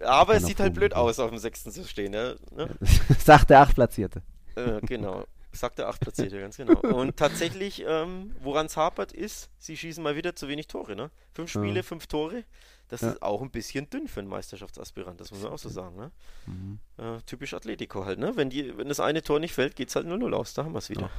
[0.05, 0.97] Aber es sieht halt blöd ja.
[0.97, 2.35] aus, auf dem sechsten zu stehen, ne?
[2.55, 2.69] ne?
[3.19, 4.21] Sagt der Achtplatzierte.
[4.55, 5.25] Äh, genau.
[5.51, 6.79] Sagt der Achtplatzierte, ganz genau.
[6.79, 11.11] Und tatsächlich, ähm, woran es hapert, ist, sie schießen mal wieder zu wenig Tore, ne?
[11.33, 11.61] Fünf Ja.
[11.61, 12.43] Spiele, fünf Tore.
[12.89, 13.11] Das Ja.
[13.11, 16.11] ist auch ein bisschen dünn für einen Meisterschaftsaspirant, das muss man auch so sagen, ne?
[16.47, 16.79] Mhm.
[16.97, 18.35] Äh, typisch Atletico halt, ne?
[18.35, 20.73] Wenn, die, wenn das eine Tor nicht fällt, geht es halt 0-0 aus, da haben
[20.73, 21.09] wir es wieder.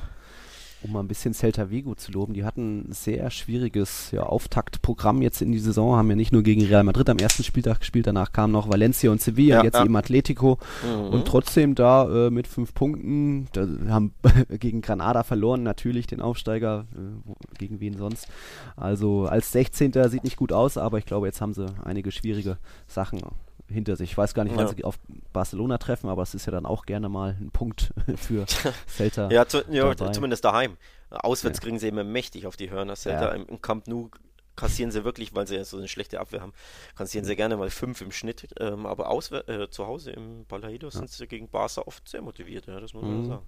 [0.84, 5.22] Um mal ein bisschen Celta Vigo zu loben, die hatten ein sehr schwieriges ja, Auftaktprogramm
[5.22, 8.06] jetzt in die Saison, haben ja nicht nur gegen Real Madrid am ersten Spieltag gespielt,
[8.06, 9.84] danach kamen noch Valencia und Sevilla, Ja, jetzt ja.
[9.84, 11.08] eben Atletico Mhm.
[11.14, 14.12] und trotzdem da äh, mit fünf Punkten, da haben
[14.60, 18.28] gegen Granada verloren, natürlich den Aufsteiger, äh, gegen wen sonst.
[18.76, 19.92] Also als 16.
[20.10, 23.20] sieht nicht gut aus, aber ich glaube, jetzt haben sie einige schwierige Sachen
[23.68, 24.10] hinter sich.
[24.12, 24.74] Ich weiß gar nicht, wann Ja.
[24.74, 24.98] sie auf
[25.32, 28.44] Barcelona treffen, aber es ist ja dann auch gerne mal ein Punkt für
[28.88, 29.30] Celta.
[29.30, 30.76] Ja, zu, ja zumindest daheim.
[31.10, 31.62] Auswärts Ja.
[31.62, 32.94] kriegen sie immer mächtig auf die Hörner.
[32.96, 33.32] Celta Ja.
[33.34, 34.10] im, im Camp Nou
[34.56, 36.52] kassieren sie wirklich, weil sie ja so eine schlechte Abwehr haben,
[36.94, 38.46] kassieren sie gerne mal fünf im Schnitt.
[38.60, 42.66] Ähm, aber auswär äh, zu Hause im Balaídos sind sie gegen Barca oft sehr motiviert,
[42.68, 43.22] ja, das muss man Mhm.
[43.22, 43.46] ja sagen.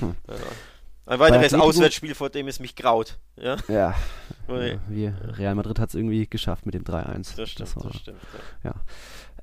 [0.00, 0.14] Hm.
[0.28, 0.34] Ja.
[1.06, 3.18] Ein weiteres Auswärtsspiel, vor dem es mich graut.
[3.36, 3.94] Ja, Ja,
[4.46, 4.72] Okay.
[4.74, 7.34] ja, wir, Real Madrid hat es irgendwie geschafft mit dem 3-1.
[7.34, 8.18] das stimmt, war- das stimmt.
[8.62, 8.74] Ja.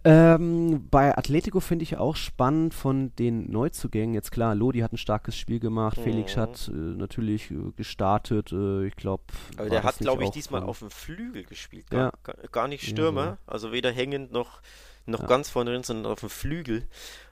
[0.05, 4.13] Ähm, bei Atletico finde ich auch spannend von den Neuzugängen.
[4.13, 6.03] Jetzt klar, Lodi hat ein starkes Spiel gemacht, Mhm.
[6.03, 8.51] Felix hat äh, natürlich äh, gestartet.
[8.53, 9.23] Äh, ich glaube,
[9.57, 11.89] Aber der hat, glaube ich, diesmal auf dem Flügel gespielt.
[11.89, 12.33] Gar, Ja.
[12.51, 14.61] gar, nicht Ja, Stürmer, also weder hängend noch,
[15.09, 15.27] noch Ja.
[15.27, 16.83] ganz vorne drin, sondern auf dem Flügel.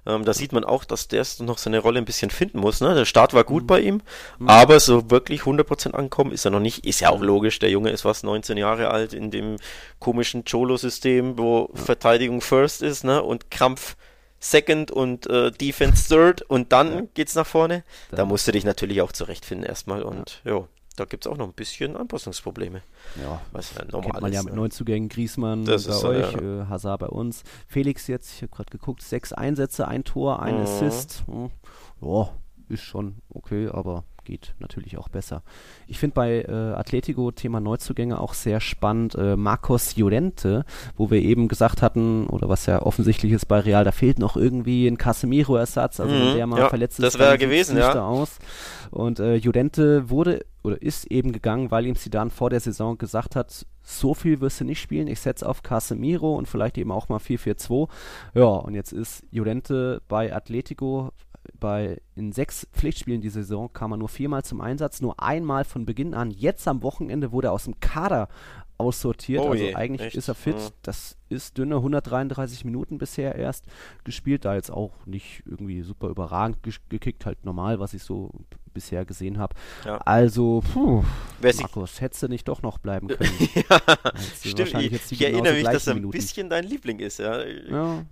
[0.05, 2.79] Ähm, da sieht man auch, dass der noch seine Rolle ein bisschen finden muss.
[2.79, 2.95] Ne?
[2.95, 3.67] Der Start war gut Mhm.
[3.67, 4.01] bei ihm,
[4.39, 4.49] Mhm.
[4.49, 6.85] aber so wirklich 100% ankommen ist er noch nicht.
[6.85, 9.57] Ist ja auch logisch, der Junge ist fast 19 Jahre alt in dem
[9.99, 13.21] komischen Cholo-System, wo Verteidigung first ist ne?
[13.21, 13.95] und Krampf
[14.39, 17.01] second und äh, Defense third und dann Ja.
[17.15, 17.83] geht's nach vorne.
[18.11, 20.63] Da Dann- musst du dich natürlich auch zurechtfinden erstmal und ja,
[20.97, 22.81] da gibt's auch noch ein bisschen Anpassungsprobleme.
[23.23, 24.59] ja, Was ja kennt normal man ja mit ne?
[24.59, 26.63] Neuzugängen, Griesmann Das bei euch, ja.
[26.63, 27.43] äh, Hazard bei uns.
[27.67, 30.61] Felix jetzt, ich habe gerade geguckt, sechs Einsätze, ein Tor, ein Mhm.
[30.63, 31.23] Assist.
[31.27, 31.49] Hm.
[32.01, 32.29] Ja,
[32.69, 35.41] ist schon okay, aber geht natürlich auch besser.
[35.87, 39.15] Ich finde bei äh, Atletico Thema Neuzugänge auch sehr spannend.
[39.15, 40.65] Äh, Marcos Llorente,
[40.97, 44.35] wo wir eben gesagt hatten, oder was ja offensichtlich ist bei Real, da fehlt noch
[44.35, 47.93] irgendwie ein Casemiro-Ersatz, also Mhm, der mal ja, verletzt ist, das wäre gewesen, ja.
[48.05, 48.39] aus.
[48.91, 53.35] Und äh, Llorente wurde oder ist eben gegangen, weil ihm Zidane vor der Saison gesagt
[53.35, 57.07] hat, so viel wirst du nicht spielen, ich setze auf Casemiro und vielleicht eben auch
[57.07, 57.89] mal 4-4-2.
[58.33, 61.11] Ja, und jetzt ist Llorente bei Atletico
[61.59, 65.85] bei in sechs Pflichtspielen die Saison kam er nur viermal zum Einsatz, nur einmal von
[65.85, 66.29] Beginn an.
[66.29, 68.27] Jetzt am Wochenende wurde er aus dem Kader
[68.77, 69.41] aussortiert.
[69.41, 70.15] Oh also je, eigentlich echt?
[70.15, 70.55] ist er fit.
[70.55, 70.73] Mhm.
[70.81, 73.65] Das ist dünne 133 Minuten bisher erst
[74.03, 78.31] gespielt, da jetzt auch nicht irgendwie super überragend ge gekickt, halt normal, was ich so
[78.77, 79.55] bisher gesehen habe.
[79.85, 79.97] Ja.
[80.05, 81.03] Also, puh,
[81.41, 83.31] Markus, hättest du nicht doch noch bleiben können.
[83.69, 83.79] ja,
[84.45, 84.73] stimmt.
[84.75, 86.15] Ich, ich erinnere mich, dass er ein Minuten.
[86.17, 87.17] bisschen dein Liebling ist.
[87.17, 88.03] Ja, Ja,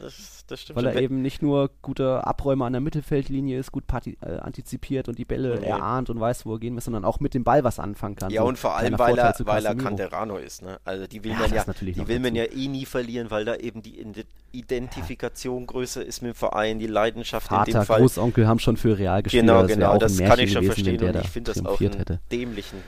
[0.00, 0.92] das, das stimmt weil schon.
[0.94, 5.24] er eben nicht nur guter Abräumer an der Mittelfeldlinie ist, gut äh, antizipiert und die
[5.26, 5.66] Bälle Nee.
[5.66, 8.30] erahnt und weiß, wo er gehen muss, sondern auch mit dem Ball was anfangen kann.
[8.30, 9.74] ja, So und vor allem, weil Vorteil er, weil er.
[9.74, 10.62] Canterano ist.
[10.62, 10.78] Ne?
[10.84, 13.44] Also die will Ja, man das ja, die will man ja eh nie verlieren, weil
[13.44, 17.82] da eben die Ide- Identifikation größer ist mit dem Verein, die Leidenschaft in Vater, dem
[17.84, 18.00] Fall.
[18.00, 19.42] Großonkel haben schon für Real gespielt.
[19.42, 21.80] Genau, das genau, auch das kann ich schon verstehen und da ich finde das auch
[21.80, 22.20] einen hätte.
[22.30, 22.78] dämlichen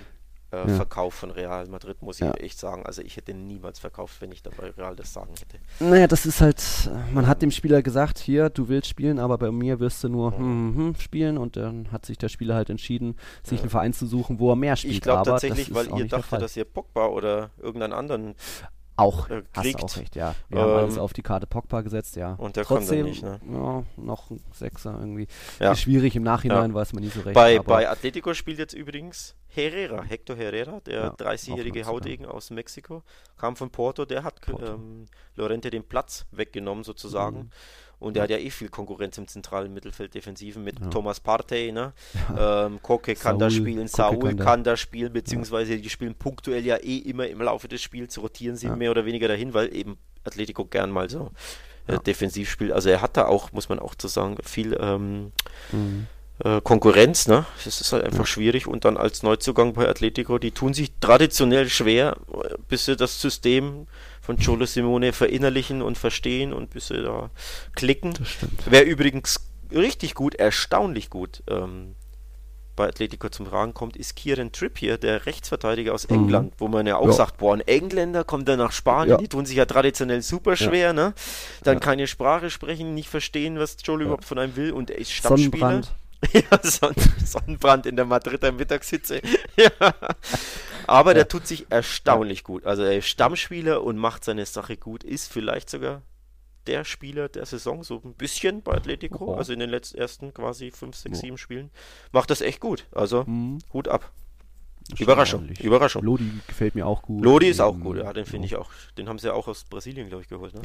[0.53, 0.68] äh, Ja.
[0.68, 2.33] Verkauf von Real Madrid, muss ich Ja.
[2.35, 2.87] echt sagen.
[2.87, 5.59] Also ich hätte niemals verkauft, wenn ich dabei Real das sagen hätte.
[5.81, 6.62] Naja, das ist halt,
[7.12, 10.37] man hat dem Spieler gesagt, hier, du willst spielen, aber bei mir wirst du nur
[10.39, 13.62] hm, hm, spielen und dann hat sich der Spieler halt entschieden, sich Ja.
[13.62, 14.95] einen Verein zu suchen, wo er mehr spielt.
[14.95, 18.37] Ich glaube tatsächlich, weil ihr dachtet, dass ihr Pogba oder irgendeinen anderen
[18.97, 19.80] auch, äh, hast kriegt.
[19.80, 20.34] du auch recht, ja.
[20.49, 22.32] Wir haben alles Ähm, auf die Karte Pogba gesetzt, ja.
[22.34, 23.38] und der Trotzdem, nicht, ne?
[23.53, 25.26] ja, noch ein Sechser irgendwie.
[25.61, 25.72] Ja.
[25.72, 27.34] Ist schwierig im Nachhinein, weiß man nie so recht.
[27.34, 32.26] Bei, bei Atletico spielt jetzt übrigens Herrera, Hector Herrera, der Ja, 30-jährige auch noch Haudegen
[32.26, 33.03] aus Mexiko,
[33.36, 34.74] kam von Porto, der hat Porto.
[34.74, 37.38] ähm, Lorente den Platz weggenommen sozusagen.
[37.38, 37.51] Mhm.
[37.99, 40.86] Und der hat ja eh viel Konkurrenz im zentralen Mittelfeld Defensiven mit ja.
[40.88, 41.92] Thomas Partey, ne?
[42.28, 42.66] Ja.
[42.66, 45.80] Ähm, Koke kann Saul, da spielen, Saul kann, kann da spielen, beziehungsweise ja.
[45.80, 49.28] die spielen punktuell ja eh immer im Laufe des Spiels, rotieren sie mehr oder weniger
[49.28, 51.30] dahin, weil eben Atletico gern mal so
[51.86, 52.72] äh, defensiv spielt.
[52.72, 55.32] Also er hat da auch, muss man auch zu sagen, viel ähm,
[55.72, 56.07] mhm.
[56.44, 57.47] äh, Konkurrenz, ne?
[57.64, 61.68] Das ist halt einfach schwierig und dann als Neuzugang bei Atletico, die tun sich traditionell
[61.68, 62.16] schwer,
[62.68, 63.86] bis sie das System
[64.27, 67.31] von Cholo Simone verinnerlichen und verstehen und bis sie da
[67.77, 68.14] klicken.
[68.68, 71.95] Wäre übrigens richtig gut, erstaunlich gut ähm,
[72.74, 76.16] bei Atletico zum Tragen kommt, ist Kieran Trippier, der Rechtsverteidiger aus mhm.
[76.16, 76.55] England, mhm.
[76.59, 77.12] wo man ja auch ja.
[77.12, 79.16] sagt, boah, ein Engländer kommt dann nach Spanien, ja.
[79.16, 80.93] die tun sich ja traditionell super schwer, ja.
[80.93, 81.14] ne?
[81.62, 85.12] Dann keine Sprache sprechen, nicht verstehen, was Cholo überhaupt von einem will und er ist
[85.12, 85.51] Stammspieler.
[85.51, 85.95] Sonnenbrand.
[86.32, 86.94] ja, Son
[87.24, 89.20] Sonnenbrand in der Madrider Mittagshitze.
[89.56, 89.70] ja.
[90.86, 92.64] Aber der tut sich erstaunlich gut.
[92.64, 95.04] Also er ist Stammspieler und macht seine Sache gut.
[95.04, 96.02] Ist vielleicht sogar
[96.66, 99.34] der Spieler der Saison, so ein bisschen bei Atletico, oh.
[99.34, 101.70] also in den letzten ersten quasi 5, 6, 7 Spielen.
[102.12, 102.86] Macht das echt gut.
[102.92, 103.58] Also mhm.
[103.72, 104.12] Hut ab.
[104.98, 106.04] Überraschung, Überraschung.
[106.04, 107.24] Lodi gefällt mir auch gut.
[107.24, 108.70] Lodi ist auch gut, ja, den finde ich auch.
[108.96, 110.62] Den haben sie ja auch aus Brasilien, glaube ich, geholt, ne?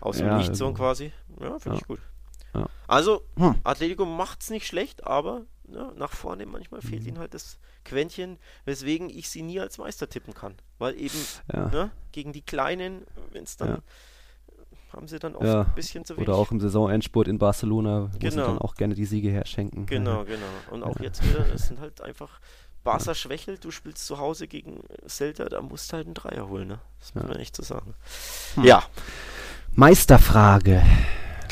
[0.00, 1.12] Aus dem ja, Nichts so also, quasi.
[1.40, 1.82] Ja, finde ja.
[1.82, 1.98] ich gut.
[2.54, 2.68] Ja.
[2.86, 3.56] Also, hm.
[3.64, 7.08] Atletico macht es nicht schlecht, aber ne, nach vorne manchmal fehlt mhm.
[7.08, 10.54] ihnen halt das Quäntchen, weswegen ich sie nie als Meister tippen kann.
[10.78, 11.18] Weil eben
[11.52, 11.68] ja.
[11.68, 13.02] ne, gegen die Kleinen,
[13.32, 13.78] wenn es dann ja.
[14.92, 15.62] haben sie dann oft ja.
[15.62, 16.28] ein bisschen zu wenig.
[16.28, 18.30] Oder auch im Saisonendspurt in Barcelona, wo genau.
[18.30, 19.86] sie dann auch gerne die Siege herschenken.
[19.86, 20.46] Genau, genau.
[20.70, 22.40] Und auch jetzt wieder, es sind halt einfach
[22.82, 26.68] Barca schwächelt, du spielst zu Hause gegen Celta, da musst du halt einen Dreier holen,
[26.68, 26.80] ne?
[27.00, 27.94] Das muss man echt so sagen.
[28.54, 28.64] Hm.
[28.64, 28.84] Ja.
[29.72, 30.82] Meisterfrage.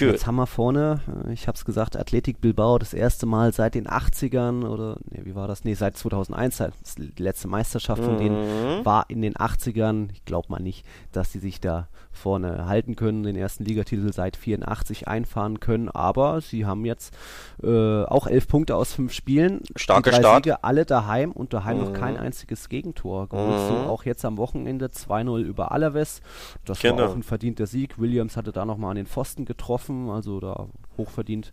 [0.02, 0.12] Good.
[0.12, 3.74] Jetzt haben wir vorne, äh, ich habe es gesagt, Athletik Bilbao das erste Mal seit
[3.74, 5.64] den 80ern oder, nee, wie war das?
[5.64, 6.62] Nee, seit 2001,
[6.98, 8.36] die letzte Meisterschaft von denen
[8.80, 8.84] mhm.
[8.84, 10.08] war in den 80ern.
[10.12, 14.36] Ich glaube mal nicht, dass sie sich da vorne halten können, den ersten Ligatitel seit
[14.36, 17.14] 84 einfahren können, aber sie haben jetzt
[17.62, 19.62] äh, auch elf Punkte aus fünf Spielen.
[19.76, 20.44] Starke drei Start.
[20.44, 21.84] Siege, alle daheim und daheim mhm.
[21.84, 23.24] noch kein einziges Gegentor.
[23.24, 23.28] Mhm.
[23.68, 26.20] So auch jetzt am Wochenende 2-0 über Alaves.
[26.64, 26.98] Das genau.
[26.98, 27.98] war auch ein verdienter Sieg.
[27.98, 31.52] Williams hatte da nochmal an den Pfosten getroffen, also da hochverdient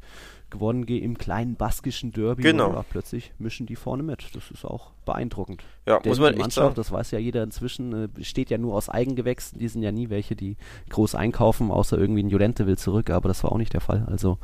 [0.49, 2.43] gewonnen im kleinen baskischen Derby.
[2.43, 2.73] Genau.
[2.73, 4.35] Ja, plötzlich mischen die vorne mit.
[4.35, 5.63] Das ist auch beeindruckend.
[5.85, 6.75] Ja, Denn muss man die Mannschaft, sagen.
[6.75, 9.59] das weiß ja jeder inzwischen, äh, besteht ja nur aus Eigengewächsen.
[9.59, 10.57] Die sind ja nie welche, die
[10.89, 13.09] groß einkaufen, außer irgendwie ein Jolente will zurück.
[13.09, 14.05] Aber das war auch nicht der Fall.
[14.09, 14.37] Also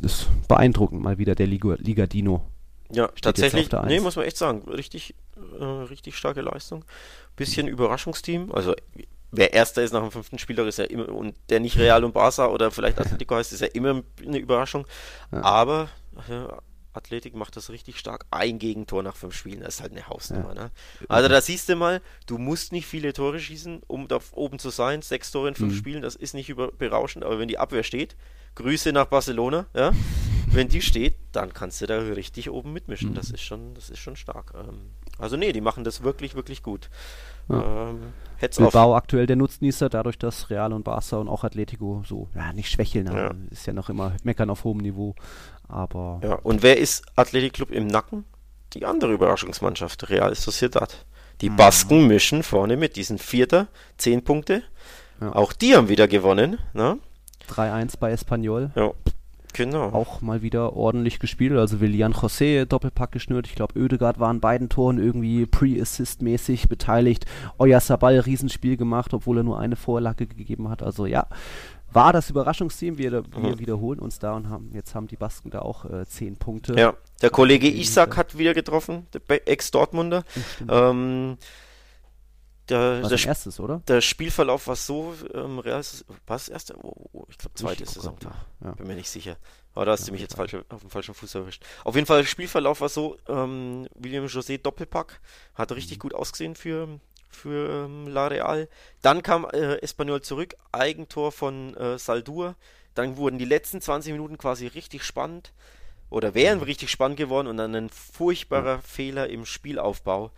[0.00, 2.42] ist beeindruckend mal wieder der Liga, Liga Dino.
[2.92, 5.14] Ja, Steht tatsächlich, nee, muss man echt sagen, richtig,
[5.58, 6.84] äh, richtig starke Leistung.
[7.34, 8.74] Bisschen Überraschungsteam, also
[9.36, 12.12] wer Erster ist nach dem fünften Spieltag, ist ja immer, und der nicht Real und
[12.12, 14.86] Barca oder vielleicht Atletico heißt, ist ja immer eine Überraschung.
[15.32, 15.42] Ja.
[15.42, 15.88] Aber
[16.28, 16.58] ja,
[16.96, 18.24] Athletik macht das richtig stark.
[18.30, 20.54] Ein Gegentor nach fünf Spielen, das ist halt eine Hausnummer.
[20.54, 20.64] Ja.
[20.64, 20.70] Ne?
[21.08, 24.70] Also da siehst du mal, du musst nicht viele Tore schießen, um da oben zu
[24.70, 25.02] sein.
[25.02, 25.78] Sechs Tore in fünf mhm.
[25.78, 28.16] Spielen, das ist nicht über berauschend, aber wenn die Abwehr steht,
[28.54, 29.92] Grüße nach Barcelona, ja,
[30.50, 33.10] wenn die steht, dann kannst du da richtig oben mitmischen.
[33.10, 33.14] Mhm.
[33.14, 34.54] Das ist schon, das ist schon stark.
[34.56, 36.90] Ähm, also nee, die machen das wirklich, wirklich gut.
[37.48, 37.90] Ja.
[37.90, 38.12] Ähm,
[38.56, 38.96] Bilbao auf.
[38.96, 43.06] aktuell der Nutznießer, dadurch, dass Real und Barca und auch Atletico so, ja, nicht schwächeln,
[43.06, 43.32] ja.
[43.50, 45.14] ist ja noch immer meckern auf hohem Niveau.
[45.68, 46.20] Aber.
[46.22, 48.24] Ja, und wer ist Athletic Club im Nacken?
[48.74, 51.06] Die andere Überraschungsmannschaft, Real Sociedad.
[51.40, 51.56] Die mhm.
[51.56, 54.62] Basken mischen vorne mit diesen Vierter, zehn Punkte.
[55.20, 55.34] Ja.
[55.34, 56.58] Auch die haben wieder gewonnen.
[56.74, 56.98] Ne?
[57.48, 58.70] 3-1 bei Espanyol.
[58.74, 58.92] Ja.
[59.56, 59.90] Genau.
[59.92, 61.52] Auch mal wieder ordentlich gespielt.
[61.52, 63.46] Also Willian José Doppelpack geschnürt.
[63.46, 67.24] Ich glaube, Oedegaard war an beiden Toren irgendwie Pre-Assist-mäßig beteiligt.
[67.58, 70.82] Euer Sabal Riesenspiel gemacht, obwohl er nur eine Vorlage gegeben hat.
[70.82, 71.26] Also ja,
[71.90, 72.98] war das Überraschungsteam.
[72.98, 73.58] Wir, wir mhm.
[73.58, 76.74] wiederholen uns da und haben jetzt haben die Basken da auch äh, zehn Punkte.
[76.78, 80.22] Ja, der Kollege Isaac hat wieder getroffen, der Ex-Dortmunder.
[80.68, 81.38] Ähm,
[82.68, 83.82] der, war der, erstes, oder?
[83.86, 85.82] Der Spielverlauf war so, ähm, Real,
[86.26, 86.76] war es erste?
[86.76, 88.16] Oh, oh, ich glaube zweite Saison.
[88.62, 88.72] Ja.
[88.72, 89.36] Bin mir nicht sicher.
[89.74, 91.62] Aber da hast ja, du mich jetzt falsch, auf dem falschen Fuß erwischt.
[91.84, 95.20] Auf jeden Fall, der Spielverlauf war so, ähm, William José Doppelpack,
[95.54, 96.00] hat richtig mhm.
[96.00, 96.98] gut ausgesehen für,
[97.28, 98.68] für ähm, La Real.
[99.02, 102.56] Dann kam äh, Espanyol zurück, Eigentor von äh, Saldur.
[102.94, 105.52] Dann wurden die letzten 20 Minuten quasi richtig spannend
[106.10, 106.64] oder wären mhm.
[106.64, 108.82] richtig spannend geworden und dann ein furchtbarer mhm.
[108.82, 110.30] Fehler im Spielaufbau.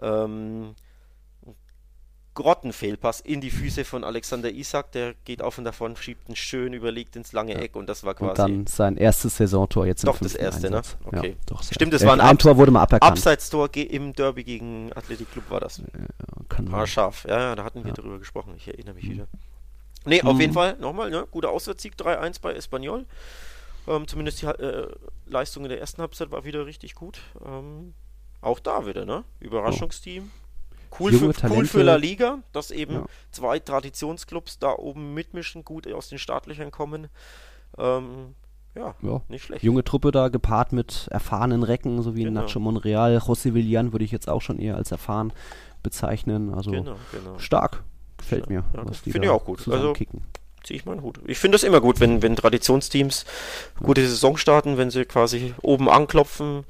[0.00, 0.74] Ähm,
[2.34, 6.72] Grottenfehlpass in die Füße von Alexander Isak, der geht auf und davon, schiebt ihn schön
[6.72, 8.30] überlegt ins lange Eck und das war quasi.
[8.30, 10.78] Und dann sein erstes Saisontor jetzt Doch, das erste, ne?
[10.78, 10.96] Einsatz.
[11.00, 11.18] ne?
[11.18, 11.28] Okay.
[11.30, 13.12] Ja, doch, Stimmt, das war ein, ein Tor wurde mal aberkannt.
[13.12, 15.78] Abseitstor im Derby gegen Athletic Club war das.
[15.78, 17.24] Ja, war scharf.
[17.28, 17.94] Ja, ja, da hatten wir ja.
[17.94, 18.54] drüber gesprochen.
[18.56, 19.12] Ich erinnere mich mhm.
[19.12, 19.26] wieder.
[20.04, 20.28] Nee, mhm.
[20.28, 21.26] auf jeden Fall, nochmal, ne?
[21.30, 23.06] Guter Auswärtssieg, 3-1 bei Espanyol.
[23.86, 24.88] Ähm, zumindest die äh,
[25.26, 27.20] Leistung in der ersten Halbzeit war wieder richtig gut.
[27.46, 27.94] Ähm,
[28.40, 29.24] auch da wieder, ne?
[29.40, 30.30] Überraschungsteam.
[30.34, 30.43] Oh.
[30.98, 33.04] Cool, für, cool für La Liga, dass eben ja.
[33.32, 37.08] zwei Traditionsclubs da oben mitmischen, gut aus den Startlöchern kommen.
[37.78, 38.34] Ähm,
[38.74, 39.22] ja, Ja.
[39.28, 39.62] nicht schlecht.
[39.64, 42.42] Junge Truppe da, gepaart mit erfahrenen Recken, so wie Genau.
[42.42, 45.32] Nacho Monreal, José Villan würde ich jetzt auch schon eher als erfahren
[45.82, 46.52] bezeichnen.
[46.54, 47.38] Also Genau, genau.
[47.38, 47.82] stark.
[48.16, 49.66] Gefällt mir, Ja, finde ich auch gut.
[49.68, 50.22] Also- kicken.
[50.62, 51.20] Ziehe ich meinen Hut.
[51.26, 53.26] Ich finde das immer gut, wenn, wenn Traditionsteams
[53.82, 56.64] gute Saison starten, wenn sie quasi oben anklopfen,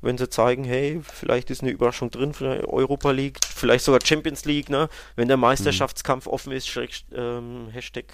[0.00, 4.00] wenn sie zeigen, hey, vielleicht ist eine Überraschung drin für die Europa League, vielleicht sogar
[4.04, 4.88] Champions League, ne?
[5.16, 8.04] Wenn der Meisterschaftskampf offen ist, schräg, ähm, Hashtag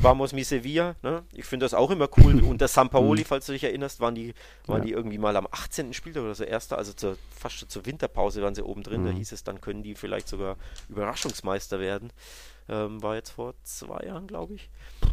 [0.00, 1.24] Vamos mi Sevilla, ne?
[1.32, 2.40] Ich finde das auch immer cool.
[2.44, 4.32] Unter Sampaoli, falls du dich erinnerst, waren die,
[4.66, 4.84] waren Ja.
[4.86, 5.92] die irgendwie mal am 18.
[5.92, 9.04] Spieltag oder so erster, also zur, fast schon zur Winterpause waren sie oben drin.
[9.04, 9.16] Da Mhm.
[9.16, 10.56] hieß es, dann können die vielleicht sogar
[10.88, 12.12] Überraschungsmeister werden.
[12.70, 14.68] Ähm, war jetzt vor zwei Jahren, glaube ich.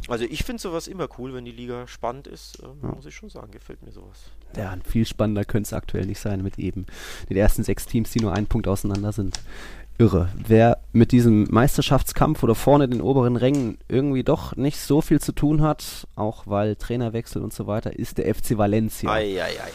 [0.10, 2.90] Also ich finde sowas immer cool, wenn die Liga spannend ist, ähm, Ja.
[2.96, 4.24] muss ich schon sagen, gefällt mir sowas.
[4.58, 6.86] Ja, viel spannender könnte es aktuell nicht sein mit eben
[7.30, 9.40] den ersten sechs Teams, die nur einen Punkt auseinander sind.
[9.98, 10.28] Irre.
[10.36, 15.32] Wer mit diesem Meisterschaftskampf oder vorne den oberen Rängen irgendwie doch nicht so viel zu
[15.32, 19.10] tun hat, auch weil Trainerwechsel und so weiter, ist der FC Valencia.
[19.10, 19.72] Ei, ei, ei.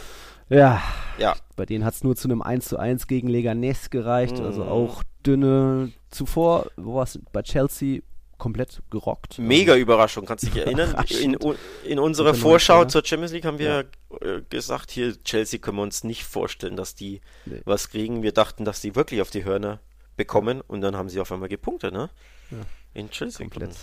[0.54, 0.82] Ja,
[1.18, 4.64] Ja, bei denen hat es nur zu einem 1 zu 1 gegen Leganes gereicht, also
[4.64, 4.68] Mhm.
[4.68, 5.92] auch dünne.
[6.10, 8.00] Zuvor, wo war es bei Chelsea
[8.38, 9.38] komplett gerockt.
[9.38, 10.94] mega Überraschung, kannst du dich erinnern?
[11.20, 11.36] In,
[11.84, 13.84] in unserer Vorschau zur Champions League haben wir
[14.22, 17.60] äh, gesagt, hier Chelsea können wir uns nicht vorstellen, dass die Nee.
[17.66, 18.22] was kriegen.
[18.22, 19.80] Wir dachten, dass die wirklich auf die Hörner
[20.16, 22.08] bekommen und dann haben sie auf einmal gepunktet, ne?
[22.50, 22.56] Ja.
[22.94, 23.46] In Chelsea.
[23.46, 23.76] komplett.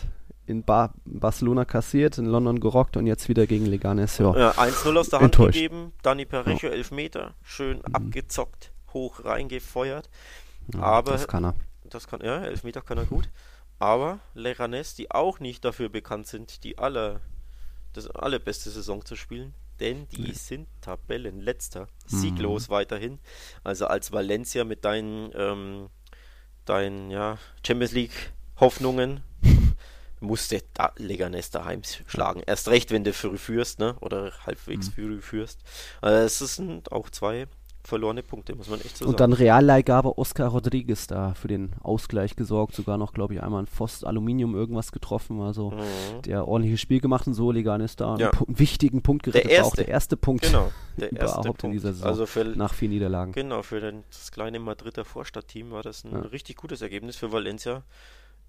[0.48, 4.18] In Bar Barcelona kassiert, in London gerockt und jetzt wieder gegen Leganes.
[4.18, 4.36] Ja.
[4.38, 5.54] Ja, 1-0 aus der Hand Enttäuscht.
[5.54, 10.10] gegeben, Dani Parejo, Elfmeter, schön abgezockt, hoch reingefeuert.
[10.74, 11.56] Ja, aber das kann er.
[11.84, 13.30] Das kann, ja, Elfmeter kann er gut.
[13.80, 17.22] Aber Leganes, die auch nicht dafür bekannt sind, die aller,
[17.94, 23.20] das allerbeste Saison zu spielen, denn die sind Tabellenletzter, sieglos weiterhin.
[23.64, 25.90] Also als Valencia mit deinen, ähm,
[26.66, 29.22] deinen ja, Champions League Hoffnungen
[30.20, 32.42] musste da Leganes daheim schlagen.
[32.46, 33.96] Erst recht, wenn du früh führst, ne?
[34.00, 35.60] Oder halbwegs früh führst.
[36.02, 37.48] Also es sind auch zwei
[37.88, 39.32] verlorene Punkte, muss man echt so Und sagen.
[39.32, 43.68] dann Realleihgabe Oscar Rodriguez da für den Ausgleich gesorgt, sogar noch, glaube ich, einmal ein
[43.68, 46.22] Pfost Aluminium irgendwas getroffen, also Mhm.
[46.26, 48.32] der ordentliches Spiel gemacht und so, Leganes da Ja.
[48.32, 51.76] einen, wichtigen Punkt gerettet, war auch der erste Punkt Genau, der erste überhaupt in Punkt.
[51.76, 53.32] dieser Saison Also für, nach vier Niederlagen.
[53.32, 56.20] genau, für den, das kleine Madrider Vorstadtteam war das ein Ja.
[56.20, 57.84] richtig gutes Ergebnis für Valencia.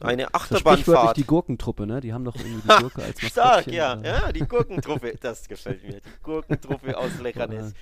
[0.00, 1.16] Eine Das ist Achterbahnfahrt.
[1.16, 2.00] die Gurkentruppe, ne?
[2.00, 3.94] Die haben doch irgendwie die Gurke als Stark, ja.
[3.94, 5.94] äh, ja, die Gurkentruppe, das gefällt mir.
[6.00, 7.72] Die Gurkentruppe aus Leganes.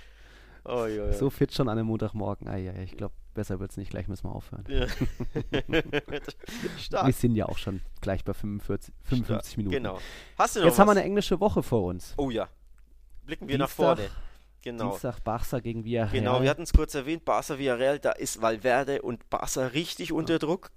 [0.68, 1.12] Oh, ja, ja.
[1.12, 2.48] So fit schon an einem Montagmorgen.
[2.48, 3.90] Ah, ja, ja, ich glaube, besser wird es nicht.
[3.90, 4.64] Gleich müssen wir aufhören.
[4.68, 4.86] Ja.
[5.68, 5.82] Wir
[6.78, 7.14] Stark.
[7.14, 9.56] sind ja auch schon gleich bei 45, 55 Stark.
[9.58, 9.74] Minuten.
[9.76, 9.98] Genau.
[10.38, 10.96] Hast du noch Jetzt haben wir was?
[10.98, 12.14] eine englische Woche vor uns.
[12.16, 12.48] Oh ja.
[13.24, 14.10] Blicken wir nach Dienstag- vorne.
[14.62, 14.90] Genau.
[14.90, 16.12] Dienstag Barca gegen Villarreal.
[16.12, 20.38] Genau, wir hatten es kurz erwähnt, Barca Villarreal, da ist Valverde und Barca richtig unter
[20.40, 20.70] Druck.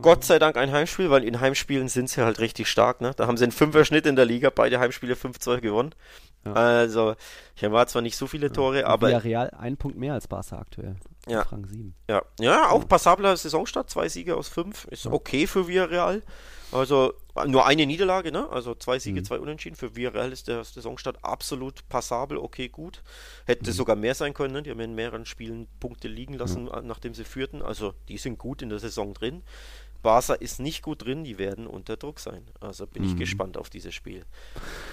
[0.00, 3.00] Gott sei Dank ein Heimspiel, weil in Heimspielen sind sie halt richtig stark.
[3.02, 3.12] Ne?
[3.16, 5.94] Da haben sie einen Fünfer-Schnitt in der Liga, beide Heimspiele 5-2 gewonnen.
[6.44, 6.52] Ja.
[6.52, 7.14] Also,
[7.54, 10.58] hier war zwar nicht so viele Tore, Und aber Villarreal ein Punkt mehr als Barca
[10.58, 10.96] aktuell.
[11.26, 11.40] Ja.
[11.40, 11.94] Auf Rang 7.
[12.08, 16.22] ja, ja, auch passabler Saisonstart, zwei Siege aus fünf, ist okay für Villarreal.
[16.72, 17.14] Also
[17.46, 18.48] nur eine Niederlage, ne?
[18.50, 19.24] Also zwei Siege, Mhm.
[19.24, 19.76] zwei Unentschieden.
[19.76, 23.02] Für Villarreal ist der Saisonstart absolut passabel, okay, gut.
[23.46, 23.74] Hätte Mhm.
[23.74, 24.62] sogar mehr sein können, ne?
[24.62, 27.62] Die haben in mehreren Spielen Punkte liegen lassen, äh, nachdem sie führten.
[27.62, 29.42] Also die sind gut in der Saison drin.
[30.04, 32.42] Barca ist nicht gut drin, die werden unter Druck sein.
[32.60, 33.18] Also bin ich Mhm.
[33.18, 34.22] gespannt auf dieses Spiel.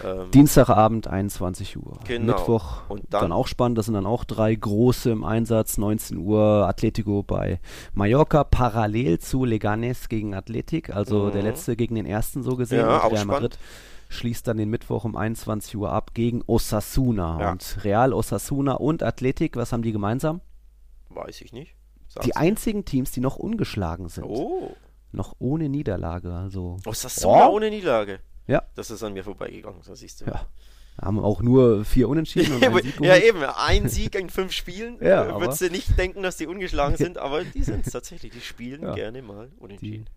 [0.04, 2.00] Ähm, Dienstagabend 21 Uhr.
[2.08, 2.34] Genau.
[2.34, 3.78] Mittwoch Und dann, dann- auch spannend.
[3.78, 5.78] Das sind dann auch drei große im Einsatz.
[5.78, 7.60] 19 Uhr Atletico bei
[7.94, 10.96] Mallorca parallel zu Leganes gegen Athletic.
[10.96, 11.32] Also Mhm.
[11.34, 12.80] der letzte gegen den ersten so gesehen.
[12.80, 13.26] Ja, Und auch Real.
[13.26, 13.60] Madrid
[14.10, 17.38] schließt dann den Mittwoch um 21 Uhr ab gegen Osasuna.
[17.40, 17.52] Ja.
[17.52, 20.42] Und Real, Osasuna und Athletic, was haben die gemeinsam?
[21.14, 21.76] weiß ich nicht.
[22.26, 24.24] Die einzigen Teams, die noch ungeschlagen sind.
[24.26, 24.76] Oh,
[25.12, 26.34] Noch ohne Niederlage.
[26.34, 27.56] Also Osasuna Oh.
[27.56, 28.20] ohne Niederlage.
[28.48, 28.64] Ja.
[28.76, 30.26] Das ist an mir vorbeigegangen, so siehst du.
[30.26, 30.46] Ja.
[31.02, 34.98] haben auch nur vier Unentschieden und einen Sieg ja, eben, ein Sieg in fünf Spielen.
[35.02, 38.32] Ja, äh, Würdest du nicht denken, dass die ungeschlagen sind, aber die sind es tatsächlich.
[38.34, 38.94] Die spielen Ja.
[38.94, 40.08] gerne mal unentschieden.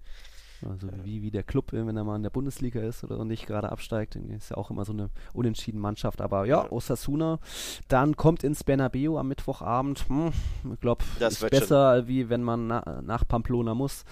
[0.68, 3.46] Also wie, wie der Club, äh, wenn er mal in der Bundesliga ist oder nicht
[3.46, 6.20] gerade absteigt, dann ist ja auch immer so eine unentschieden Mannschaft.
[6.20, 6.72] Aber ja, Ja.
[6.72, 7.38] Osasuna,
[7.88, 10.08] dann kommt ins Bernabeu am Mittwochabend.
[10.08, 10.32] Hm,
[10.72, 14.04] ich glaube, Das ist wird besser, wie wenn man na, nach Pamplona muss.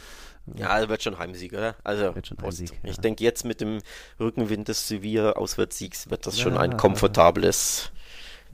[0.56, 1.76] Ja, wird schon Heimsieg, oder?
[1.84, 2.36] Also, schon.
[2.42, 3.02] Heimsieg, ich ja.
[3.02, 3.78] denke, jetzt mit dem
[4.18, 7.92] Rückenwind des Sevilla-Auswärtssiegs wird das schon Ja, ein ja, komfortables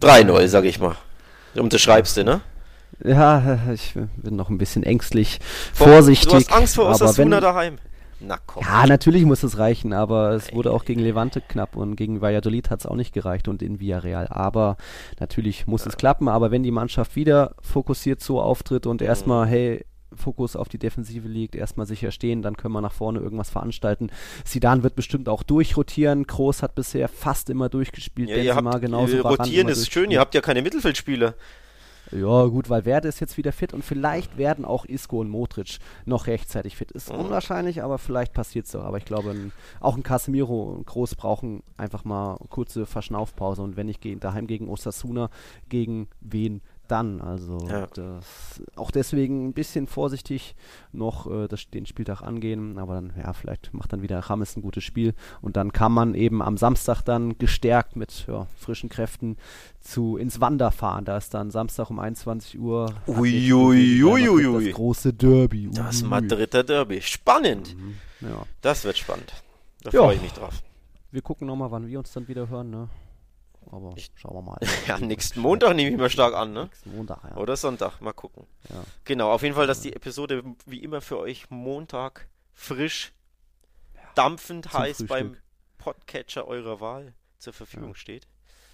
[0.00, 0.96] 3-0, sag ich mal.
[1.54, 2.42] Unterschreibst du, ne?
[3.04, 5.38] Ja, ich bin noch ein bisschen ängstlich,
[5.72, 6.28] Vor- vorsichtig.
[6.28, 7.78] Du hast Angst vor aber Osasuna wenn, daheim.
[8.20, 8.64] Na komm.
[8.64, 12.68] Ja, natürlich muss es reichen, aber es wurde auch gegen Levante knapp und gegen Valladolid
[12.70, 14.26] hat es auch nicht gereicht und in Villarreal.
[14.28, 14.76] Aber
[15.20, 19.50] natürlich muss es klappen, aber wenn die Mannschaft wieder fokussiert so auftritt und erstmal, Mhm.
[19.50, 23.50] hey, Fokus auf die Defensive liegt, erstmal sicher stehen, dann können wir nach vorne irgendwas
[23.50, 24.08] veranstalten.
[24.44, 26.26] Sidan wird bestimmt auch durchrotieren.
[26.26, 28.30] Kroos hat bisher fast immer durchgespielt.
[28.30, 29.16] Ja, ihr Benzema habt, genauso.
[29.18, 31.34] äh, rotieren ist schön, ihr habt ja keine Mittelfeldspieler.
[32.12, 35.78] Ja, gut, weil Werde ist jetzt wieder fit und vielleicht werden auch Isco und Modric
[36.06, 36.90] noch rechtzeitig fit.
[36.92, 37.18] Ist Mhm.
[37.20, 38.80] unwahrscheinlich, aber vielleicht passiert es so.
[38.80, 43.62] Aber ich glaube, ein, auch ein Casemiro und Groß brauchen einfach mal kurze Verschnaufpause.
[43.62, 45.30] Und wenn nicht gegen, daheim gegen Osasuna,
[45.68, 47.20] gegen wen dann?
[47.20, 47.86] Also Ja.
[47.86, 50.54] das, auch deswegen ein bisschen vorsichtig
[50.92, 52.78] noch äh, das, den Spieltag angehen.
[52.78, 55.14] Aber dann, ja, vielleicht macht dann wieder Rames ein gutes Spiel.
[55.40, 59.36] Und dann kann man eben am Samstag dann gestärkt mit ja, frischen Kräften
[59.80, 61.04] zu ins Wander fahren.
[61.04, 65.70] Da ist dann Samstag um 21 Uhr Ui, ui, ui, das große Derby.
[65.72, 66.02] Das.
[66.02, 67.00] Madrider Derby.
[67.02, 67.76] Spannend.
[68.20, 68.42] Ja.
[68.60, 69.32] Das wird spannend.
[69.82, 70.62] Da freue ich mich drauf.
[71.10, 72.70] Wir gucken nochmal, wann wir uns dann wieder hören.
[72.70, 72.88] Ne?
[73.70, 74.58] Aber Ich- schauen wir mal.
[74.86, 76.64] Ja, nächsten Montag nehme ich mal stark an, ne?
[76.64, 77.36] Nächsten Montag, ja.
[77.36, 78.46] Oder Sonntag, mal gucken.
[78.70, 78.82] Ja.
[79.04, 83.12] Genau, auf jeden Fall, dass die Episode wie immer für euch Montag frisch,
[84.14, 85.42] dampfend Zum heiß beim Frühstück.
[85.78, 87.94] Podcatcher eurer Wahl zur Verfügung Ja.
[87.94, 88.26] steht.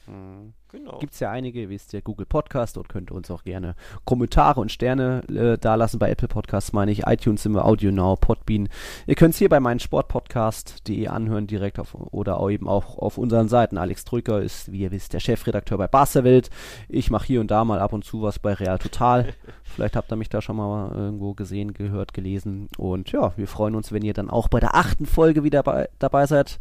[0.07, 0.55] Mhm.
[0.71, 0.99] Genau.
[0.99, 4.61] Gibt es ja einige, ihr wisst ja, Google Podcast und könnt uns auch gerne Kommentare
[4.61, 8.69] und Sterne äh, dalassen bei Apple Podcasts, meine ich, iTunes sind wir, Audio Now, Podbean.
[9.07, 13.19] Ihr könnt es hier bei meinen Sportpodcast.de anhören, direkt auf, oder auch eben auch auf
[13.19, 13.79] unseren Seiten.
[13.79, 16.51] Alex Drücker ist, wie ihr wisst, der Chefredakteur bei Barca-Welt.
[16.89, 19.33] Ich mache hier und da mal ab und zu was bei Real Total.
[19.63, 22.69] Vielleicht habt ihr mich da schon mal irgendwo gesehen, gehört, gelesen.
[22.79, 25.89] Und ja, wir freuen uns, wenn ihr dann auch bei der achten Folge wieder bei,
[25.99, 26.59] dabei seid.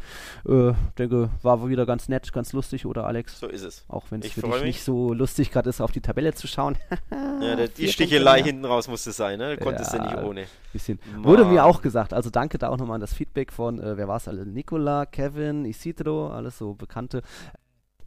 [0.47, 3.39] Äh, denke, war wieder ganz nett, ganz lustig, oder Alex?
[3.39, 3.85] So ist es.
[3.87, 4.63] Auch wenn es für dich mich.
[4.63, 6.77] nicht so lustig gerade ist, auf die Tabelle zu schauen.
[7.41, 8.45] Ja, der, die Stichelei mehr.
[8.45, 9.57] hinten raus musste sein, ne?
[9.57, 10.11] Du konntest ja, Ja.
[10.15, 10.45] nicht ohne.
[10.71, 10.97] Bisschen.
[11.17, 12.13] Wurde mir auch gesagt.
[12.13, 14.45] Also danke da auch nochmal an das Feedback von, äh, wer war es alle?
[14.45, 17.21] Nicola, Kevin, Isidro, alles so Bekannte.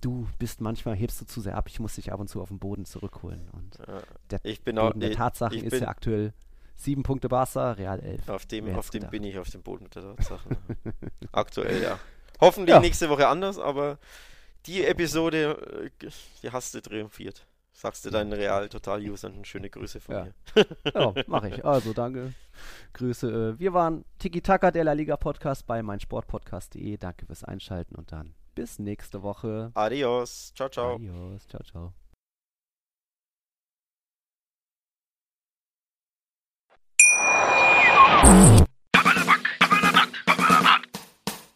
[0.01, 1.67] Du bist manchmal, hebst du zu sehr ab.
[1.69, 3.49] Ich muss dich ab und zu auf den Boden zurückholen.
[3.53, 6.33] Und Ja, der ich bin auch, der ich, Tatsachen ich ist bin ja aktuell
[6.77, 8.29] sieben Punkte Barca, Real 11.
[8.31, 9.11] auf dem, auf dem gedacht?
[9.11, 10.57] bin ich auf dem Boden der Tatsachen.
[11.33, 11.99] Aktuell, ja.
[12.41, 12.81] Hoffentlich Ja.
[12.81, 13.99] nächste Woche anders, aber
[14.67, 16.09] die Episode, äh,
[16.43, 17.47] die hast du triumphiert.
[17.73, 20.25] Sagst du deinen Real Total Usern eine schöne Grüße von Ja.
[20.25, 20.35] mir.
[20.95, 21.65] Ja, mache ich.
[21.65, 22.33] Also danke.
[22.95, 23.55] Grüße.
[23.57, 26.97] Äh, Wir waren Tiki Taka, der La Liga Podcast bei meinsportpodcast.de.
[26.97, 29.73] Danke fürs Einschalten und dann bis nächste Woche.
[29.75, 30.53] Adios.
[30.55, 30.95] Ciao, ciao.
[30.95, 31.47] Adios.
[31.49, 31.93] Ciao, ciao.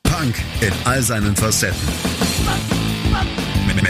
[0.05, 2.80] Punk in all seinen Facetten.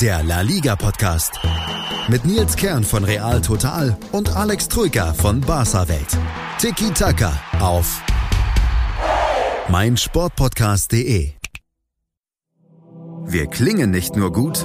[0.00, 1.40] der La Liga Podcast.
[2.08, 6.16] Mit Nils Kern von Real Total und Alex Troika von Barca Welt.
[6.58, 8.00] Tiki Taka auf
[9.68, 11.32] meinsportpodcast.de.
[13.26, 14.64] Wir klingen nicht nur gut,